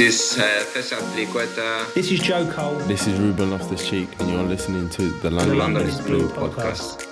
[0.00, 2.74] This uh, Festival Triqueta, This is Joe Cole.
[2.86, 6.26] This is Ruben Loftus Cheek, and you're listening to the London, London is is Blue
[6.26, 7.06] Blue podcast.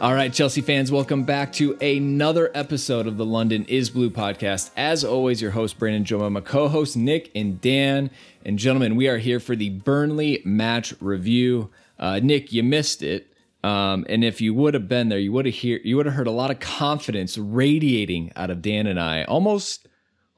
[0.00, 4.70] All right, Chelsea fans, welcome back to another episode of the London is Blue podcast.
[4.74, 8.08] As always, your host, Brandon Joma, my co host, Nick and Dan.
[8.42, 11.68] And gentlemen, we are here for the Burnley match review.
[11.98, 13.34] Uh, Nick, you missed it.
[13.62, 16.14] Um, and if you would have been there, you would have hear you would have
[16.14, 19.86] heard a lot of confidence radiating out of Dan and I, almost,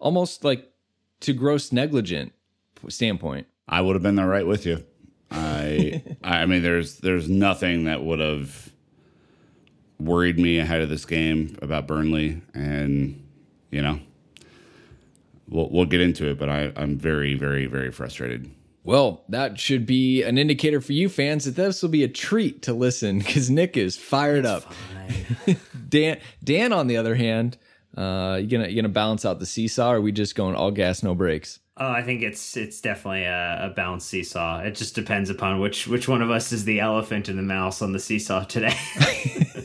[0.00, 0.71] almost like
[1.22, 2.32] to gross negligent
[2.88, 3.46] standpoint.
[3.68, 4.84] I would have been there right with you.
[5.30, 8.70] I I mean there's there's nothing that would have
[9.98, 13.26] worried me ahead of this game about Burnley and
[13.70, 13.98] you know
[15.48, 18.50] we'll we'll get into it but I I'm very very very frustrated.
[18.84, 22.62] Well, that should be an indicator for you fans that this will be a treat
[22.62, 24.72] to listen because Nick is fired up.
[25.88, 27.58] Dan, Dan, on the other hand,
[27.96, 29.92] uh, you gonna you gonna balance out the seesaw?
[29.92, 31.60] Or are we just going all gas, no brakes?
[31.78, 34.60] Oh, I think it's it's definitely a, a balanced seesaw.
[34.60, 37.82] It just depends upon which which one of us is the elephant and the mouse
[37.82, 38.76] on the seesaw today.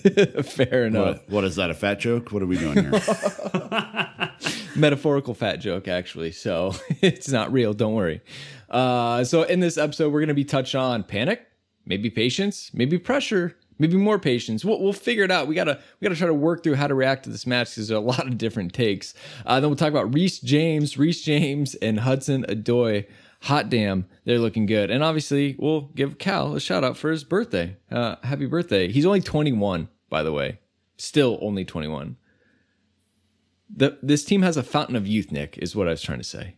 [0.43, 1.17] Fair enough.
[1.17, 2.31] What, what is that a fat joke?
[2.31, 2.91] What are we doing here?
[4.75, 6.31] Metaphorical fat joke, actually.
[6.31, 7.73] So it's not real.
[7.73, 8.21] Don't worry.
[8.69, 11.45] Uh, so in this episode, we're gonna be touching on panic,
[11.85, 14.63] maybe patience, maybe pressure, maybe more patience.
[14.63, 15.47] We'll, we'll figure it out.
[15.47, 17.87] We gotta we gotta try to work through how to react to this match because
[17.87, 19.13] there's a lot of different takes.
[19.45, 23.05] Uh, then we'll talk about Reece James, Reece James, and Hudson Odoi.
[23.43, 24.89] Hot damn, they're looking good.
[24.89, 27.77] And obviously, we'll give Cal a shout out for his birthday.
[27.91, 28.91] Uh, happy birthday!
[28.91, 30.59] He's only 21, by the way.
[30.97, 32.17] Still only 21.
[33.69, 36.23] The, this team has a fountain of youth, Nick, is what I was trying to
[36.23, 36.55] say.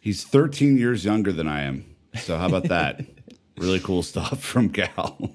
[0.00, 1.84] He's 13 years younger than I am.
[2.16, 3.00] So how about that?
[3.56, 5.34] really cool stuff from Cal.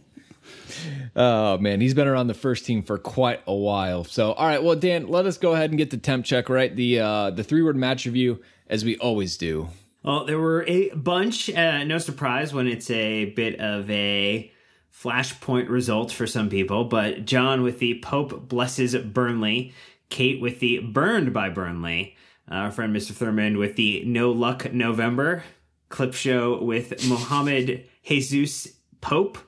[1.19, 4.03] Oh man, he's been around the first team for quite a while.
[4.03, 6.73] So, all right, well, Dan, let us go ahead and get the temp check right.
[6.73, 9.69] The uh, the three word match review, as we always do.
[10.03, 11.49] well, there were a bunch.
[11.49, 14.51] Uh, no surprise when it's a bit of a
[14.93, 16.85] flashpoint result for some people.
[16.85, 19.73] But John with the Pope blesses Burnley,
[20.09, 22.15] Kate with the burned by Burnley,
[22.47, 23.11] our friend Mr.
[23.11, 25.43] Thurman with the no luck November,
[25.89, 28.67] clip show with Mohammed Jesus
[29.01, 29.39] Pope.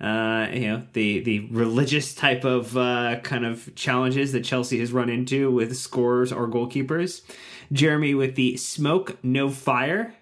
[0.00, 4.92] Uh, you know the the religious type of uh, kind of challenges that Chelsea has
[4.92, 7.22] run into with scorers or goalkeepers.
[7.72, 10.14] Jeremy with the smoke no fire,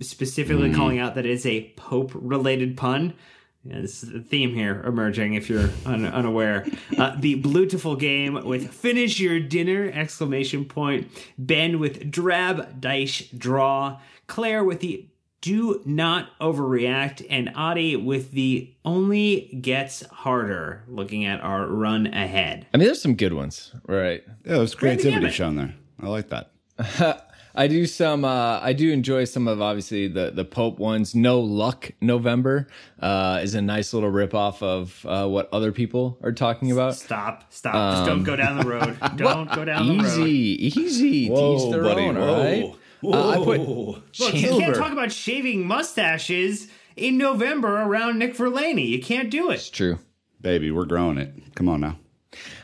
[0.00, 3.14] specifically calling out that it's a Pope related pun.
[3.62, 6.66] Yeah, this is the theme here emerging if you're un- unaware.
[6.96, 11.10] Uh, the beautiful game with finish your dinner exclamation point.
[11.36, 14.00] Ben with drab dice draw.
[14.26, 15.09] Claire with the
[15.40, 22.66] do not overreact and Adi with the only gets harder looking at our run ahead.
[22.74, 24.22] I mean, there's some good ones, right?
[24.44, 25.32] Yeah, there's creativity gamut.
[25.32, 25.74] shown there.
[26.02, 27.26] I like that.
[27.54, 28.24] I do some.
[28.24, 31.14] Uh, I do enjoy some of obviously the the Pope ones.
[31.14, 32.68] No luck November
[33.00, 36.94] uh, is a nice little rip off of uh, what other people are talking about.
[36.94, 37.96] Stop, stop.
[37.96, 38.96] Just don't go down the road.
[39.16, 40.06] Don't go down the road.
[40.06, 41.28] Easy, easy.
[41.28, 42.74] Teach their own, all right?
[43.02, 48.88] Uh, I put Look, you can't talk about shaving mustaches in November around Nick Verlaney.
[48.88, 49.54] You can't do it.
[49.54, 49.98] It's true.
[50.40, 51.54] Baby, we're growing it.
[51.54, 51.98] Come on now.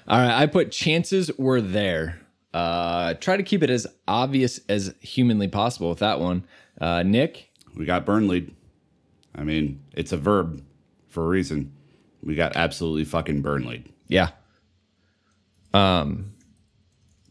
[0.08, 2.20] All right, I put chances were there.
[2.54, 6.44] Uh, try to keep it as obvious as humanly possible with that one.
[6.80, 8.54] Uh, Nick, We got Burnley.
[9.34, 10.62] I mean, it's a verb
[11.08, 11.72] for a reason.
[12.22, 13.84] We got absolutely fucking Burnley.
[14.08, 14.30] yeah.
[15.74, 16.32] Um,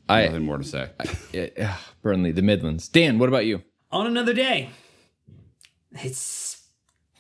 [0.08, 0.90] I Nothing more to say.
[1.32, 2.88] yeah, ugh, Burnley, the Midlands.
[2.88, 3.64] Dan, what about you?
[3.92, 4.70] On another day.
[5.92, 6.64] It's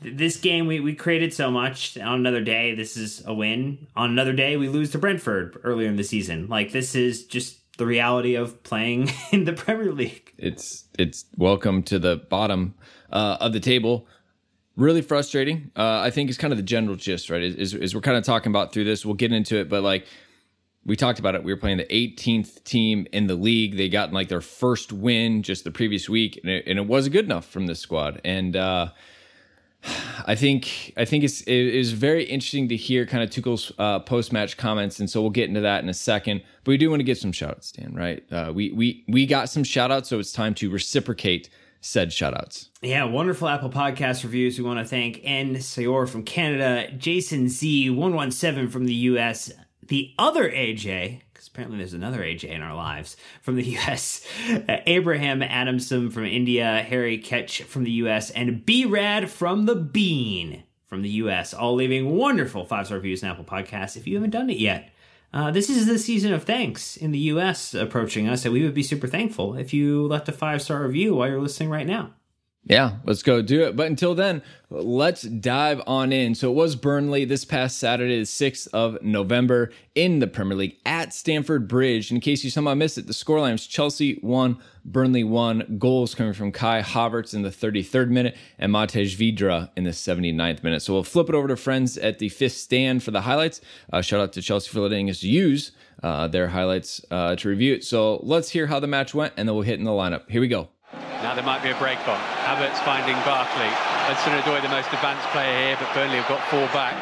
[0.01, 1.97] this game we, we created so much.
[1.97, 3.87] On another day, this is a win.
[3.95, 6.47] On another day, we lose to Brentford earlier in the season.
[6.47, 10.33] Like this is just the reality of playing in the Premier League.
[10.37, 12.75] It's it's welcome to the bottom
[13.11, 14.07] uh, of the table.
[14.75, 15.71] Really frustrating.
[15.75, 17.41] Uh, I think is kind of the general gist, right?
[17.41, 19.05] Is, is, is we're kind of talking about through this.
[19.05, 20.05] We'll get into it, but like
[20.85, 21.43] we talked about it.
[21.43, 23.75] We were playing the 18th team in the league.
[23.75, 27.13] They got like their first win just the previous week, and it, and it wasn't
[27.13, 28.21] good enough from this squad.
[28.23, 28.89] And uh,
[30.25, 33.99] I think I think it's it is very interesting to hear kind of Tuchel's uh,
[33.99, 36.43] post match comments, and so we'll get into that in a second.
[36.63, 37.95] But we do want to give some shout outs, Dan.
[37.95, 38.23] Right?
[38.31, 41.49] Uh, we we we got some shout outs, so it's time to reciprocate
[41.81, 42.69] said shout outs.
[42.81, 44.57] Yeah, wonderful Apple Podcast reviews.
[44.57, 45.55] We want to thank N.
[45.55, 49.51] Sayor from Canada, Jason Z117 from the US,
[49.87, 54.77] the other AJ, because apparently there's another AJ in our lives from the US, uh,
[54.85, 60.63] Abraham Adamson from India, Harry Ketch from the US, and B Rad from the Bean
[60.87, 63.97] from the US, all leaving wonderful five star reviews in Apple Podcasts.
[63.97, 64.91] If you haven't done it yet,
[65.33, 67.73] Uh, this is the season of thanks in the U.S.
[67.73, 71.13] approaching us, and we would be super thankful if you left a five star review
[71.15, 72.13] while you're listening right now.
[72.67, 73.75] Yeah, let's go do it.
[73.75, 74.41] But until then,
[74.71, 76.33] let's dive on in.
[76.33, 80.77] So it was Burnley this past Saturday, the 6th of November in the Premier League
[80.83, 82.11] at Stamford Bridge.
[82.11, 85.77] In case you somehow missed it, the scoreline was Chelsea 1, Burnley 1.
[85.77, 90.63] Goals coming from Kai Havertz in the 33rd minute and Matej Vydra in the 79th
[90.63, 90.81] minute.
[90.81, 93.61] So we'll flip it over to friends at the fifth stand for the highlights.
[93.93, 95.71] Uh, shout out to Chelsea for letting us use
[96.01, 97.83] uh, their highlights uh, to review it.
[97.83, 100.27] So let's hear how the match went and then we'll hit in the lineup.
[100.31, 100.69] Here we go.
[101.23, 102.19] Now there might be a break on.
[102.49, 103.71] Abbott's finding Barkley.
[104.09, 106.95] Hudson Odoi the most advanced player here, but Burnley have got four back.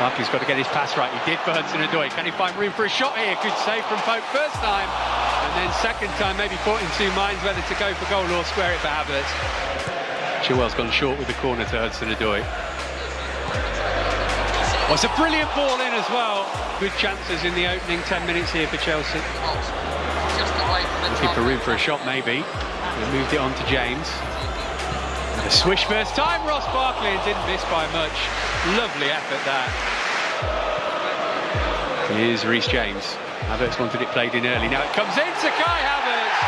[0.00, 1.12] Barkley's got to get his pass right.
[1.12, 2.08] He did for Hudson Odoi.
[2.16, 3.36] Can he find room for a shot here?
[3.44, 4.88] Good save from Pope first time.
[4.88, 8.44] And then second time, maybe caught in two minds whether to go for goal or
[8.48, 9.28] square it for Abbott.
[10.40, 12.40] Chilwell's gone short with the corner to Hudson Odoi.
[14.88, 16.48] Oh, it's a brilliant ball in as well.
[16.80, 19.20] Good chances in the opening 10 minutes here for Chelsea.
[21.10, 22.44] Looking a room for a shot, maybe.
[22.44, 24.06] They moved it on to James.
[25.36, 28.14] And a swish first time, Ross Barkley, didn't miss by much.
[28.76, 29.70] Lovely effort that.
[32.12, 33.16] Here's Reece James.
[33.48, 34.68] Havertz wanted it played in early.
[34.68, 36.38] Now it comes in to Kai Havertz.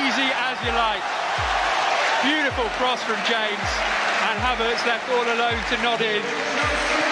[0.00, 1.04] Easy as you like.
[2.24, 3.68] Beautiful cross from James.
[4.26, 6.22] And Havertz left all alone to nod in.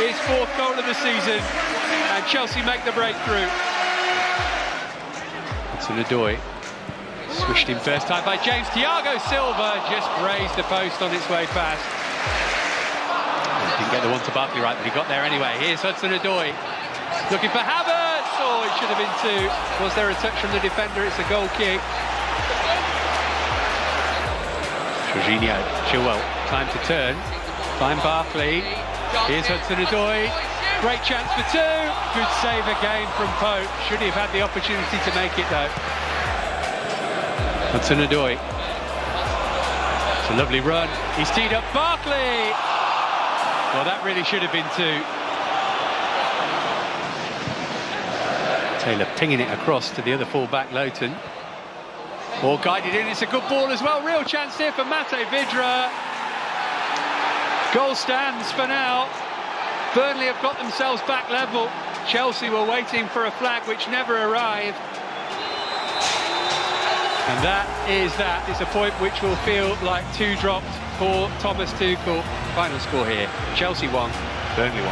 [0.00, 1.38] His fourth goal of the season.
[2.14, 3.50] And Chelsea make the breakthrough.
[5.90, 6.40] An Odoi.
[7.28, 8.66] Swished in first time by James.
[8.72, 11.84] Thiago Silva just grazed the post on its way past.
[13.76, 15.52] Didn't get the one to Barkley right, but he got there anyway.
[15.60, 16.56] Here's Hudson Odoi.
[17.28, 18.32] Looking for Havertz.
[18.40, 19.44] Oh, it should have been two.
[19.84, 21.04] Was there a touch from the defender?
[21.04, 21.80] It's a goal kick.
[25.12, 25.60] Jorginho,
[25.92, 27.12] Chilwell, time to turn.
[27.76, 28.64] Find Barkley.
[29.28, 30.53] Here's Hudson Odoi.
[30.84, 31.74] Great chance for two.
[32.12, 33.64] Good save again from Pope.
[33.88, 35.72] Should he have had the opportunity to make it though?
[37.72, 38.36] Hudson Odoi.
[40.20, 40.90] It's a lovely run.
[41.16, 42.52] He's teed up Barkley.
[43.72, 45.00] Well, that really should have been two.
[48.84, 51.16] Taylor pinging it across to the other full-back, Lowton.
[52.44, 53.06] Or guided in.
[53.06, 54.04] It's a good ball as well.
[54.04, 55.88] Real chance here for Mate Vydra.
[57.72, 59.08] Goal stands for now.
[59.94, 61.70] Burnley have got themselves back level.
[62.08, 64.76] Chelsea were waiting for a flag which never arrived.
[67.26, 68.44] And that is that.
[68.48, 70.66] It's a point which will feel like two dropped
[70.98, 72.22] for Thomas Tuchel.
[72.54, 73.30] Final score here.
[73.54, 74.10] Chelsea one,
[74.56, 74.88] Burnley 1.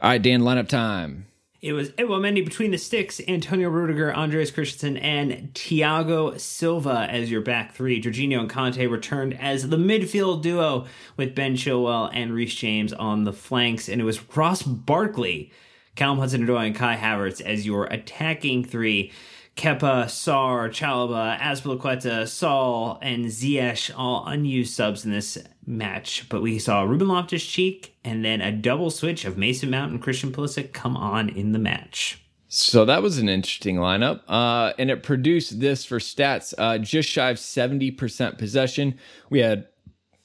[0.00, 1.26] All right, Dan, lineup time.
[1.62, 7.06] It was eh, Edouard Mendy between the sticks, Antonio Rudiger, Andreas Christensen, and Thiago Silva
[7.10, 8.00] as your back three.
[8.00, 10.86] Jorginho and Kanté returned as the midfield duo
[11.18, 15.52] with Ben Chilwell and Reece James on the flanks, and it was Ross Barkley,
[15.96, 19.12] Callum Hudson-Odoi, and Kai Havertz as your attacking three.
[19.60, 25.36] Kepa, Sarr, Chalobah, Azpilicueta, Saul, and Ziyech all unused subs in this
[25.66, 26.26] match.
[26.30, 30.32] But we saw Ruben Loftus-Cheek and then a double switch of Mason Mount and Christian
[30.32, 32.24] Pulisic come on in the match.
[32.48, 37.10] So that was an interesting lineup, uh, and it produced this for stats: uh, just
[37.10, 38.98] shy of seventy percent possession.
[39.28, 39.68] We had,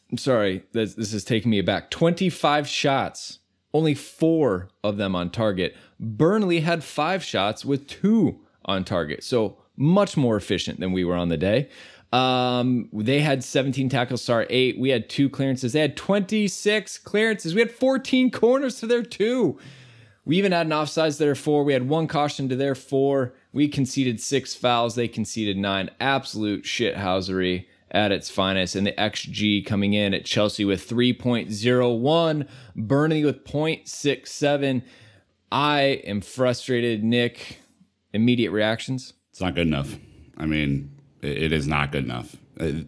[0.10, 1.92] I'm sorry, this, this is taking me aback.
[1.92, 3.40] Twenty-five shots,
[3.74, 5.76] only four of them on target.
[6.00, 11.15] Burnley had five shots with two on target, so much more efficient than we were
[11.15, 11.69] on the day.
[12.13, 14.79] Um, they had 17 tackles, Sar eight.
[14.79, 15.74] We had two clearances.
[15.74, 17.53] They had 26 clearances.
[17.53, 19.57] We had 14 corners to their two.
[20.24, 21.63] We even had an offsides to their four.
[21.63, 23.34] We had one caution to their four.
[23.53, 24.95] We conceded six fouls.
[24.95, 25.89] They conceded nine.
[26.00, 28.75] Absolute shithousery at its finest.
[28.75, 34.84] And the XG coming in at Chelsea with 3.01, Burnley with 0.67.
[35.51, 37.60] I am frustrated, Nick.
[38.15, 39.13] Immediate reactions?
[39.29, 39.98] It's not good enough.
[40.38, 40.89] I mean,
[41.22, 42.36] it, is not good enough.
[42.57, 42.84] Uh,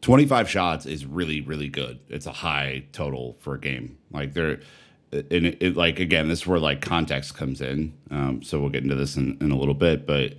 [0.00, 2.00] 25 shots is really, really good.
[2.08, 3.98] It's a high total for a game.
[4.10, 4.60] Like there,
[5.12, 7.94] and it, it like again, this is where like context comes in.
[8.10, 10.34] Um, so we'll get into this in, in a little bit, but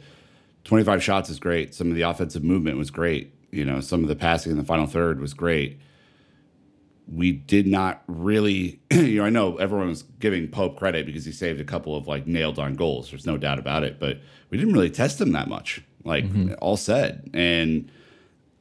[0.65, 1.73] 25 shots is great.
[1.73, 3.33] Some of the offensive movement was great.
[3.51, 5.79] You know, some of the passing in the final third was great.
[7.07, 11.31] We did not really, you know, I know everyone was giving Pope credit because he
[11.31, 13.09] saved a couple of like nailed on goals.
[13.09, 14.19] There's no doubt about it, but
[14.49, 15.83] we didn't really test him that much.
[16.03, 16.53] Like mm-hmm.
[16.61, 17.91] all said, and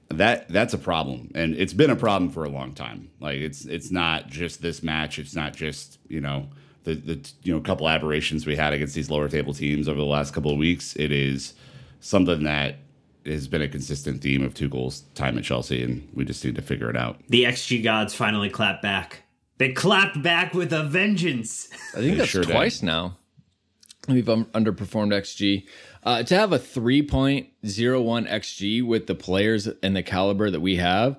[0.09, 3.11] that that's a problem, and it's been a problem for a long time.
[3.21, 5.19] Like it's it's not just this match.
[5.19, 6.49] It's not just you know
[6.85, 10.07] the the you know couple aberrations we had against these lower table teams over the
[10.07, 10.97] last couple of weeks.
[10.97, 11.55] It is
[12.01, 12.77] something that
[13.26, 16.62] has been a consistent theme of Tuchel's time at Chelsea, and we just need to
[16.62, 17.21] figure it out.
[17.28, 19.23] The XG gods finally clapped back.
[19.59, 21.69] They clapped back with a vengeance.
[21.95, 22.52] I think that's sure did.
[22.52, 23.16] twice now.
[24.09, 25.66] We've um, underperformed XG.
[26.02, 31.19] Uh, to have a 3.01 XG with the players and the caliber that we have,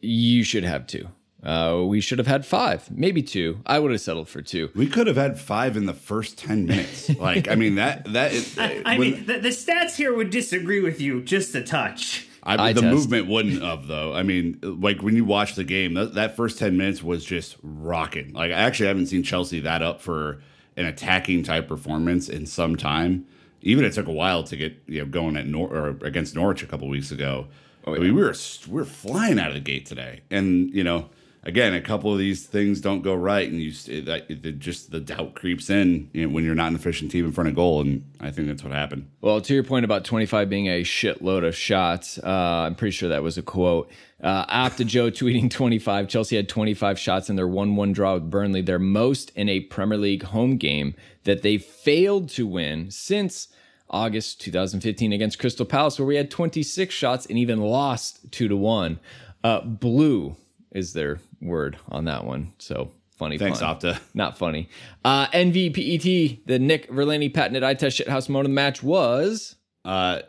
[0.00, 1.08] you should have two.
[1.42, 3.60] Uh, we should have had five, maybe two.
[3.66, 4.70] I would have settled for two.
[4.76, 7.10] We could have had five in the first ten minutes.
[7.18, 10.30] Like, I mean that that is, I, I when- mean, the, the stats here would
[10.30, 12.28] disagree with you just a touch.
[12.44, 12.92] I, Eye the test.
[12.94, 14.12] movement wouldn't have though.
[14.14, 17.56] I mean, like when you watch the game, that, that first ten minutes was just
[17.62, 18.32] rocking.
[18.32, 20.40] Like I actually haven't seen Chelsea that up for
[20.76, 23.26] an attacking type performance in some time.
[23.62, 26.62] Even it took a while to get you know going at Nor- or against Norwich
[26.62, 27.46] a couple weeks ago.
[27.86, 28.34] I mean, we were
[28.68, 31.10] we were flying out of the gate today, and you know,
[31.44, 35.00] again, a couple of these things don't go right, and you it, it, just the
[35.00, 37.80] doubt creeps in you know, when you're not an efficient team in front of goal,
[37.80, 39.08] and I think that's what happened.
[39.20, 42.28] Well, to your point about 25 being a shitload of shots, uh,
[42.66, 43.90] I'm pretty sure that was a quote.
[44.22, 48.30] Uh, after Joe tweeting 25, Chelsea had 25 shots in their 1 1 draw with
[48.30, 50.94] Burnley, their most in a Premier League home game
[51.24, 53.48] that they failed to win since
[53.90, 58.56] August 2015 against Crystal Palace, where we had 26 shots and even lost 2 to
[58.56, 58.98] 1.
[59.44, 60.36] Uh, blue
[60.74, 62.52] is their word on that one.
[62.58, 63.38] So funny.
[63.38, 63.76] Thanks, pun.
[63.76, 64.00] Opta.
[64.14, 64.68] Not funny.
[65.04, 69.56] Uh, NVPET, the Nick Verlani patented eye test shithouse mode of the match was.
[69.84, 70.20] Uh,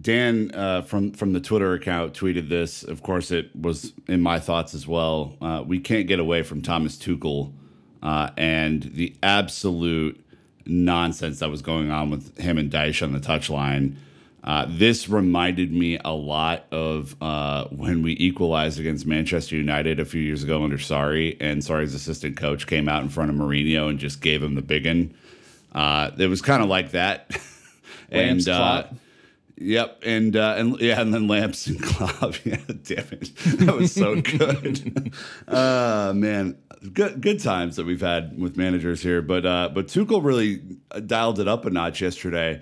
[0.00, 2.82] Dan uh, from from the Twitter account tweeted this.
[2.82, 5.36] Of course, it was in my thoughts as well.
[5.40, 7.52] Uh, we can't get away from Thomas Tuchel
[8.02, 10.24] uh, and the absolute
[10.64, 13.96] nonsense that was going on with him and Dyche on the touchline.
[14.44, 20.04] Uh, this reminded me a lot of uh, when we equalized against Manchester United a
[20.04, 23.88] few years ago under Sarri, and Sarri's assistant coach came out in front of Mourinho
[23.88, 25.14] and just gave him the big one.
[25.72, 27.30] Uh, it was kind of like that.
[28.10, 28.84] And uh.
[29.56, 32.44] Yep, and uh, and yeah, and then lamps and Klopp.
[32.44, 35.14] Yeah, damn it, that was so good.
[35.48, 36.58] uh man,
[36.92, 39.22] good good times that we've had with managers here.
[39.22, 40.62] But uh, but Tuchel really
[41.06, 42.60] dialed it up a notch yesterday.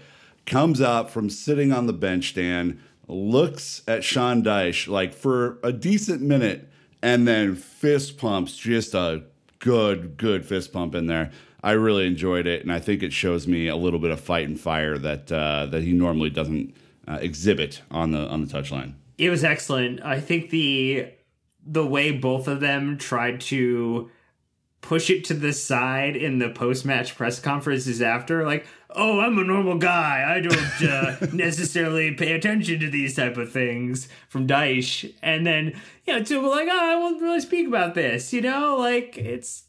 [0.51, 5.73] Comes out from sitting on the bench stand, looks at Sean Dyche like for a
[5.73, 6.69] decent minute,
[7.01, 9.23] and then fist pumps just a
[9.61, 11.31] good good fist pump in there.
[11.63, 14.49] I really enjoyed it, and I think it shows me a little bit of fight
[14.49, 16.75] and fire that uh, that he normally doesn't
[17.07, 18.95] uh, exhibit on the on the touchline.
[19.19, 20.03] It was excellent.
[20.03, 21.13] I think the
[21.65, 24.11] the way both of them tried to
[24.81, 29.39] push it to the side in the post match press conferences after, like, oh, I'm
[29.39, 30.25] a normal guy.
[30.29, 35.15] I don't uh, necessarily pay attention to these type of things from Dyche.
[35.23, 38.33] And then, you know, two were like, oh, I won't really speak about this.
[38.33, 39.65] You know, like it's.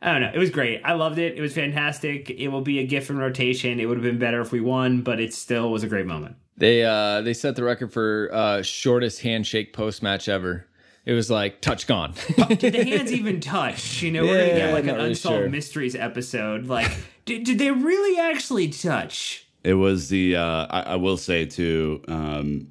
[0.00, 0.32] I don't know.
[0.34, 0.80] It was great.
[0.84, 1.38] I loved it.
[1.38, 2.28] It was fantastic.
[2.28, 3.78] It will be a gift in rotation.
[3.78, 6.34] It would have been better if we won, but it still was a great moment.
[6.56, 10.66] They uh they set the record for uh shortest handshake post match ever.
[11.04, 12.14] It was like touch gone.
[12.48, 14.02] did the hands even touch?
[14.02, 15.48] You know, we're gonna get like an really unsolved sure.
[15.48, 16.66] mysteries episode.
[16.66, 16.90] Like,
[17.24, 19.46] did, did they really actually touch?
[19.64, 22.02] It was the uh, I, I will say too.
[22.06, 22.68] Um,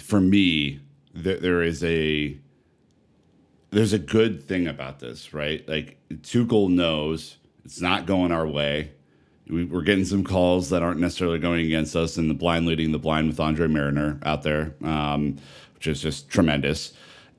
[0.00, 0.80] for me,
[1.20, 2.38] th- there is a
[3.70, 5.66] there's a good thing about this, right?
[5.68, 8.92] Like Tuchel knows it's not going our way.
[9.48, 12.92] We, we're getting some calls that aren't necessarily going against us, and the blind leading
[12.92, 15.38] the blind with Andre Marriner out there, um,
[15.74, 16.92] which is just tremendous.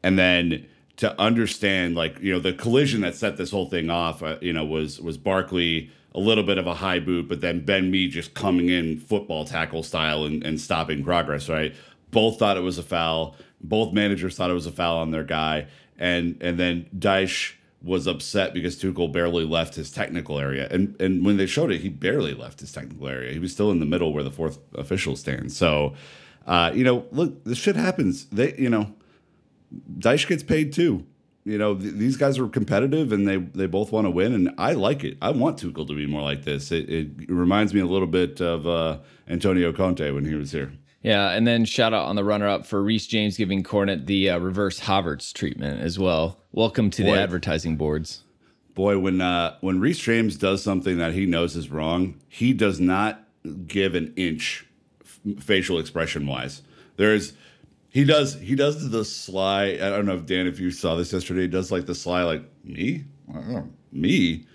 [0.03, 0.65] And then
[0.97, 4.53] to understand, like you know, the collision that set this whole thing off, uh, you
[4.53, 8.07] know, was was Barkley a little bit of a high boot, but then Ben Mee
[8.07, 11.49] just coming in football tackle style and, and stopping progress.
[11.49, 11.73] Right,
[12.11, 13.35] both thought it was a foul.
[13.61, 15.67] Both managers thought it was a foul on their guy,
[15.97, 20.67] and and then Dyche was upset because Tuchel barely left his technical area.
[20.71, 23.33] And and when they showed it, he barely left his technical area.
[23.33, 25.57] He was still in the middle where the fourth official stands.
[25.57, 25.93] So,
[26.47, 28.25] uh, you know, look, this shit happens.
[28.25, 28.93] They, you know,
[29.99, 31.05] Dyche gets paid too.
[31.45, 34.51] You know, th- these guys are competitive and they they both want to win, and
[34.57, 35.17] I like it.
[35.21, 36.71] I want Tuchel to be more like this.
[36.71, 40.71] It, it reminds me a little bit of uh, Antonio Conte when he was here.
[41.01, 44.29] yeah, and then shout out on the runner up for Reece James giving Cornet the
[44.29, 46.39] uh, reverse Havertz treatment as well.
[46.53, 47.11] Welcome to Boy.
[47.15, 48.23] the advertising boards.
[48.73, 52.79] Boy, when uh, when Reece James does something that he knows is wrong, he does
[52.79, 53.27] not
[53.67, 54.65] give an inch
[55.03, 56.61] f- facial expression wise.
[56.95, 57.33] There's
[57.93, 59.77] he does he does the sly.
[59.81, 62.23] I don't know if Dan, if you saw this yesterday, he does like the sly
[62.23, 64.45] like me, I don't know, me.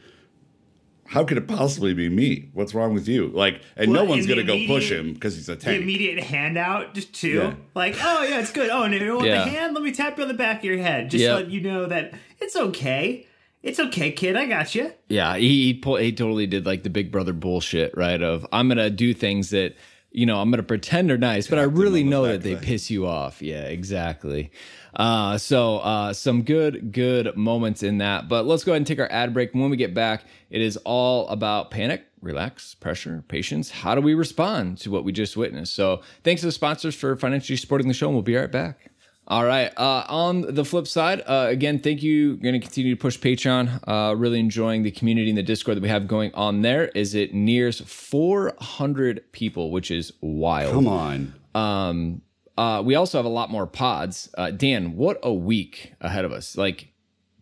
[1.07, 2.50] How could it possibly be me?
[2.52, 3.28] What's wrong with you?
[3.28, 5.83] Like, and no one's in gonna go push him because he's a The tank.
[5.83, 7.28] immediate handout, just two.
[7.30, 7.54] Yeah.
[7.75, 8.68] Like, oh yeah, it's good.
[8.71, 9.45] Oh, and if you want Yeah.
[9.45, 11.30] the hand, let me tap you on the back of your head, just Yep.
[11.38, 13.25] to let you know that it's okay.
[13.62, 14.37] It's okay, kid.
[14.37, 14.92] I got you.
[15.09, 18.21] Yeah, he he, pull, he totally did like the big brother bullshit, right?
[18.21, 19.76] Of I'm gonna do things that
[20.18, 22.90] you know, I'm going to pretend they're nice, but I really know that they piss
[22.90, 23.40] you off.
[23.40, 24.50] Yeah, exactly.
[24.92, 28.28] Uh, so uh, some good, good moments in that.
[28.28, 29.54] But let's go ahead and take our ad break.
[29.54, 33.70] When we get back, it is all about panic, relax, pressure, patience.
[33.70, 35.72] How do we respond to what we just witnessed?
[35.75, 38.90] So thanks to the sponsors for financially supporting the show, and we'll be right back.
[39.28, 39.70] All right.
[39.76, 42.37] Uh, on the flip side, uh, again, thank you.
[42.38, 43.80] Going to continue to push Patreon.
[43.87, 46.87] Uh, really enjoying the community and the Discord that we have going on there.
[46.88, 50.73] Is it nears 400 people, which is wild.
[50.73, 51.35] Come on.
[51.54, 52.23] Um,
[52.56, 54.30] uh, we also have a lot more pods.
[54.37, 56.56] Uh, Dan, what a week ahead of us!
[56.56, 56.88] Like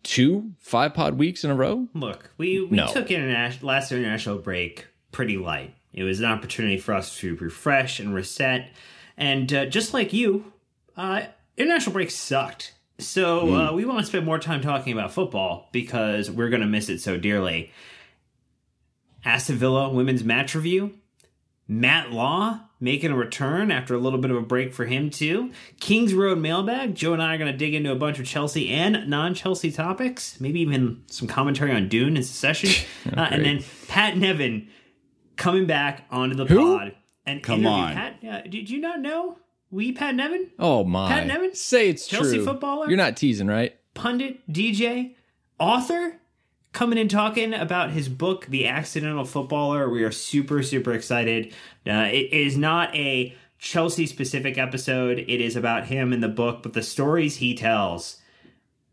[0.03, 1.87] two five pod weeks in a row.
[1.93, 2.87] Look, we, we No.
[2.87, 5.73] took international last international break pretty light.
[5.93, 8.69] It was an opportunity for us to refresh and reset.
[9.17, 10.51] And uh, just like you,
[10.95, 11.23] uh,
[11.57, 12.73] international break sucked.
[12.99, 16.67] So uh, we want to spend more time talking about football because we're going to
[16.67, 17.71] miss it so dearly.
[19.23, 20.93] Aston Villa women's match review.
[21.67, 25.51] Matt Law making a return after a little bit of a break for him too.
[25.79, 26.95] Kings Road mailbag.
[26.95, 30.39] Joe and I are going to dig into a bunch of Chelsea and non-Chelsea topics.
[30.39, 32.85] Maybe even some commentary on Dune and Succession.
[33.15, 34.69] uh, and then Pat Nevin
[35.35, 36.77] coming back onto the Who?
[36.77, 36.95] pod.
[37.25, 37.93] And Come on.
[37.93, 38.15] Pat.
[38.27, 39.37] Uh, did you not know?
[39.69, 41.09] We Pat Nevin, Oh my!
[41.09, 41.53] Pat Nevin?
[41.55, 42.45] Say it's Chelsea true.
[42.45, 42.87] footballer?
[42.87, 43.75] You're not teasing, right?
[43.93, 45.15] pundit, DJ,
[45.59, 46.17] author,
[46.71, 49.89] coming in talking about his book, The Accidental Footballer.
[49.89, 51.51] We are super, super excited.
[51.85, 56.61] Uh, it is not a Chelsea specific episode, it is about him in the book,
[56.61, 58.21] but the stories he tells,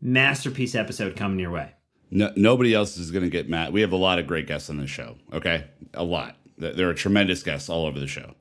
[0.01, 1.71] masterpiece episode coming your way.
[2.09, 3.73] No, nobody else is going to get mad.
[3.73, 5.17] We have a lot of great guests on this show.
[5.31, 6.35] Okay, a lot.
[6.57, 8.33] There are tremendous guests all over the show.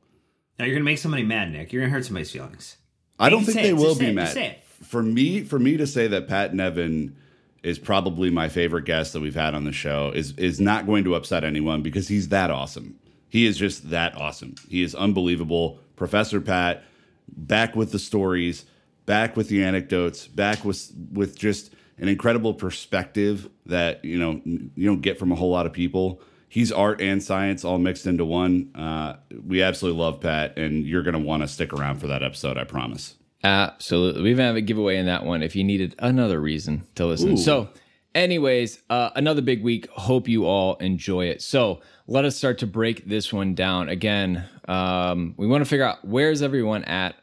[0.58, 1.72] Now, you're going to make somebody mad, Nick.
[1.72, 2.76] You're going to hurt somebody's feelings.
[3.18, 4.56] I don't think they it, will just be mad.
[4.82, 7.16] For me, for me to say that Pat Nevin
[7.64, 11.02] is probably my favorite guest that we've had on the show is is not going
[11.04, 12.98] to upset anyone because he's that awesome.
[13.28, 14.54] He is just that awesome.
[14.68, 15.80] He is unbelievable.
[15.96, 16.84] Professor Pat,
[17.28, 18.66] back with the stories,
[19.06, 24.86] back with the anecdotes, back with with just an incredible perspective that you know you
[24.86, 26.20] don't get from a whole lot of people.
[26.54, 28.70] He's art and science all mixed into one.
[28.76, 32.22] Uh, we absolutely love Pat, and you're going to want to stick around for that
[32.22, 32.56] episode.
[32.56, 33.16] I promise.
[33.42, 34.22] Absolutely.
[34.22, 37.36] We even have a giveaway in that one if you needed another reason to listen.
[37.38, 37.70] So,
[38.14, 39.88] anyways, uh, another big week.
[39.88, 41.42] Hope you all enjoy it.
[41.42, 43.88] So, let us start to break this one down.
[43.88, 47.16] Again, um, we want to figure out where's everyone at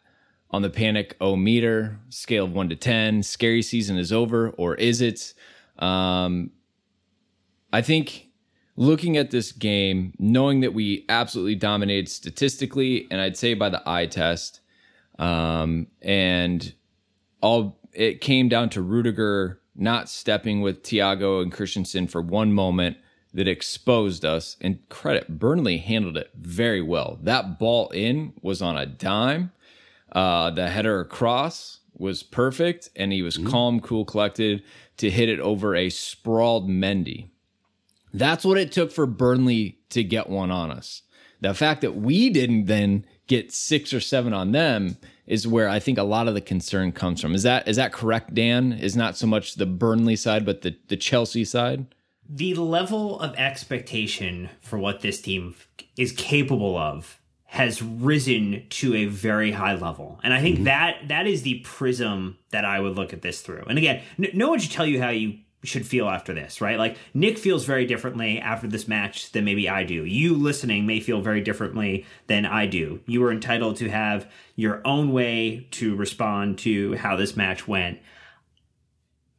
[0.49, 3.23] on the panic o meter scale of one to 10.
[3.23, 5.33] Scary season is over, or is it?
[5.79, 6.51] Um,
[7.71, 8.27] I think
[8.81, 13.87] looking at this game, knowing that we absolutely dominated statistically, and I'd say by the
[13.87, 14.59] eye test,
[15.19, 16.73] um, and
[17.41, 22.97] all it came down to Rudiger not stepping with Thiago and Christensen for one moment
[23.35, 24.57] that exposed us.
[24.59, 27.19] And credit, Burnley handled it very well.
[27.21, 29.51] That ball in was on a dime.
[30.11, 34.63] Uh, the header across was perfect, and he was calm, cool, collected
[34.97, 37.30] to hit it over a sprawled Mendy.
[38.13, 41.03] That's what it took for Burnley to get one on us.
[41.39, 45.79] The fact that we didn't then get six or seven on them is where I
[45.79, 47.33] think a lot of the concern comes from.
[47.33, 48.73] Is that is that correct, Dan?
[48.73, 51.87] Is not so much the Burnley side, but the, the Chelsea side?
[52.33, 55.53] the level of expectation for what this team
[55.97, 60.63] is capable of has risen to a very high level and i think mm-hmm.
[60.65, 64.31] that that is the prism that i would look at this through and again n-
[64.33, 66.77] no one should tell you how you should feel after this right?
[66.77, 70.05] Like nick feels very differently after this match than maybe i do.
[70.05, 72.99] You listening may feel very differently than i do.
[73.05, 77.99] You are entitled to have your own way to respond to how this match went.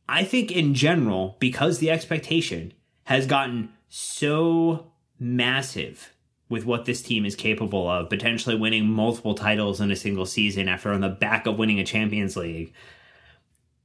[0.09, 6.13] I think in general, because the expectation has gotten so massive
[6.49, 10.69] with what this team is capable of, potentially winning multiple titles in a single season
[10.69, 12.75] after on the back of winning a Champions League.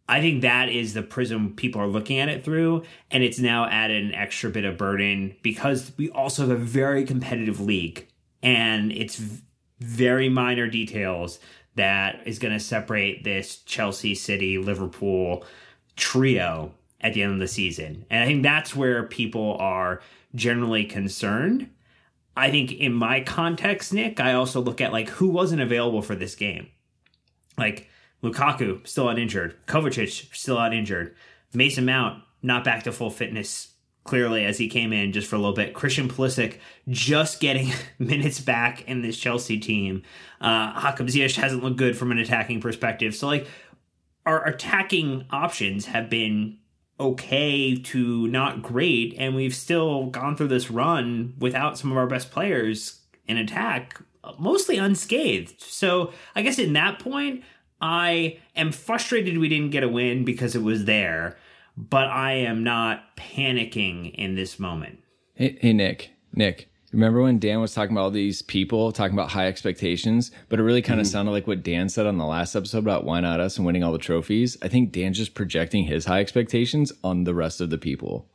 [0.09, 3.65] I think that is the prism people are looking at it through, and it's now
[3.65, 8.07] added an extra bit of burden because we also have a very competitive league,
[8.41, 9.21] and it's
[9.79, 11.39] very minor details
[11.75, 15.45] that is going to separate this Chelsea, City, Liverpool
[15.95, 18.05] trio at the end of the season.
[18.09, 20.01] And I think that's where people are
[20.33, 21.69] generally concerned.
[22.35, 26.15] I think in my context, Nick, I also look at like who wasn't available for
[26.15, 26.69] this game.
[27.57, 27.89] Like
[28.23, 31.15] Lukaku still out injured, Kovacic still out injured,
[31.53, 35.39] Mason Mount not back to full fitness clearly as he came in just for a
[35.39, 35.73] little bit.
[35.73, 40.01] Christian Pulisic just getting minutes back in this Chelsea team.
[40.41, 43.15] Uh, Hakim Ziyech hasn't looked good from an attacking perspective.
[43.15, 43.47] So like
[44.25, 46.57] our attacking options have been
[46.99, 52.07] okay to not great, and we've still gone through this run without some of our
[52.07, 54.01] best players in attack
[54.37, 55.61] mostly unscathed.
[55.61, 57.43] So I guess in that point,
[57.81, 61.37] I am frustrated we didn't get a win because it was there,
[61.75, 64.99] but I am not panicking in this moment.
[65.35, 69.29] Hey, hey Nick, Nick, remember when Dan was talking about all these people talking about
[69.31, 71.11] high expectations, but it really kind of mm-hmm.
[71.11, 73.83] sounded like what Dan said on the last episode about why not us and winning
[73.83, 74.57] all the trophies?
[74.61, 78.27] I think Dan's just projecting his high expectations on the rest of the people.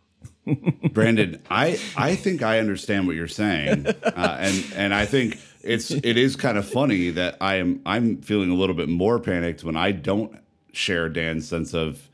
[0.93, 5.91] Brandon, I I think I understand what you're saying, uh, and and I think it's
[5.91, 9.65] it is kind of funny that I am I'm feeling a little bit more panicked
[9.65, 10.39] when I don't
[10.73, 12.09] share Dan's sense of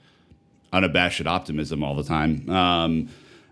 [0.73, 2.49] unabashed optimism all the time.
[2.51, 3.09] Um,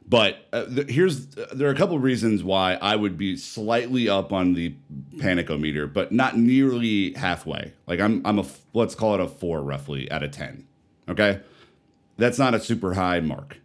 [0.09, 3.37] but uh, th- here's uh, there are a couple of reasons why I would be
[3.37, 4.75] slightly up on the
[5.17, 7.73] panicometer, but not nearly halfway.
[7.87, 10.67] Like I'm I'm a let's call it a four roughly out of ten.
[11.09, 11.41] Okay,
[12.17, 13.59] that's not a super high mark.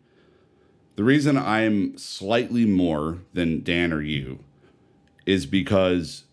[0.95, 4.39] The reason I'm slightly more than Dan or you
[5.25, 6.25] is because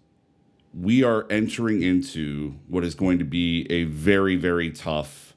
[0.74, 5.34] we are entering into what is going to be a very, very tough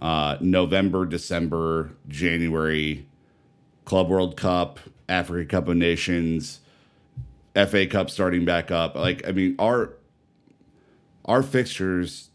[0.00, 3.06] uh, November, December, January
[3.84, 6.60] Club World Cup, Africa Cup of Nations,
[7.54, 8.96] FA Cup starting back up.
[8.96, 9.94] Like, I mean, our
[11.24, 12.30] our fixtures,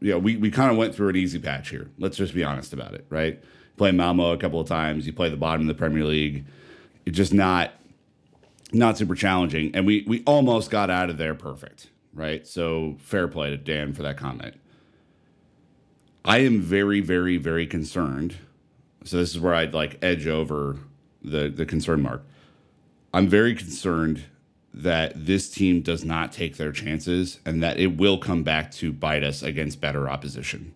[0.00, 1.90] you know, we, we kind of went through an easy patch here.
[1.98, 3.42] Let's just be honest about it, right?
[3.78, 6.44] Play Malmo a couple of times, you play the bottom of the Premier League.
[7.06, 7.72] It's just not
[8.72, 9.74] not super challenging.
[9.74, 12.46] And we we almost got out of there perfect, right?
[12.46, 14.54] So fair play to Dan for that comment.
[16.24, 18.36] I am very, very, very concerned.
[19.04, 20.78] So this is where I'd like edge over
[21.22, 22.24] the the concern mark.
[23.14, 24.24] I'm very concerned
[24.74, 28.92] that this team does not take their chances and that it will come back to
[28.92, 30.74] bite us against better opposition.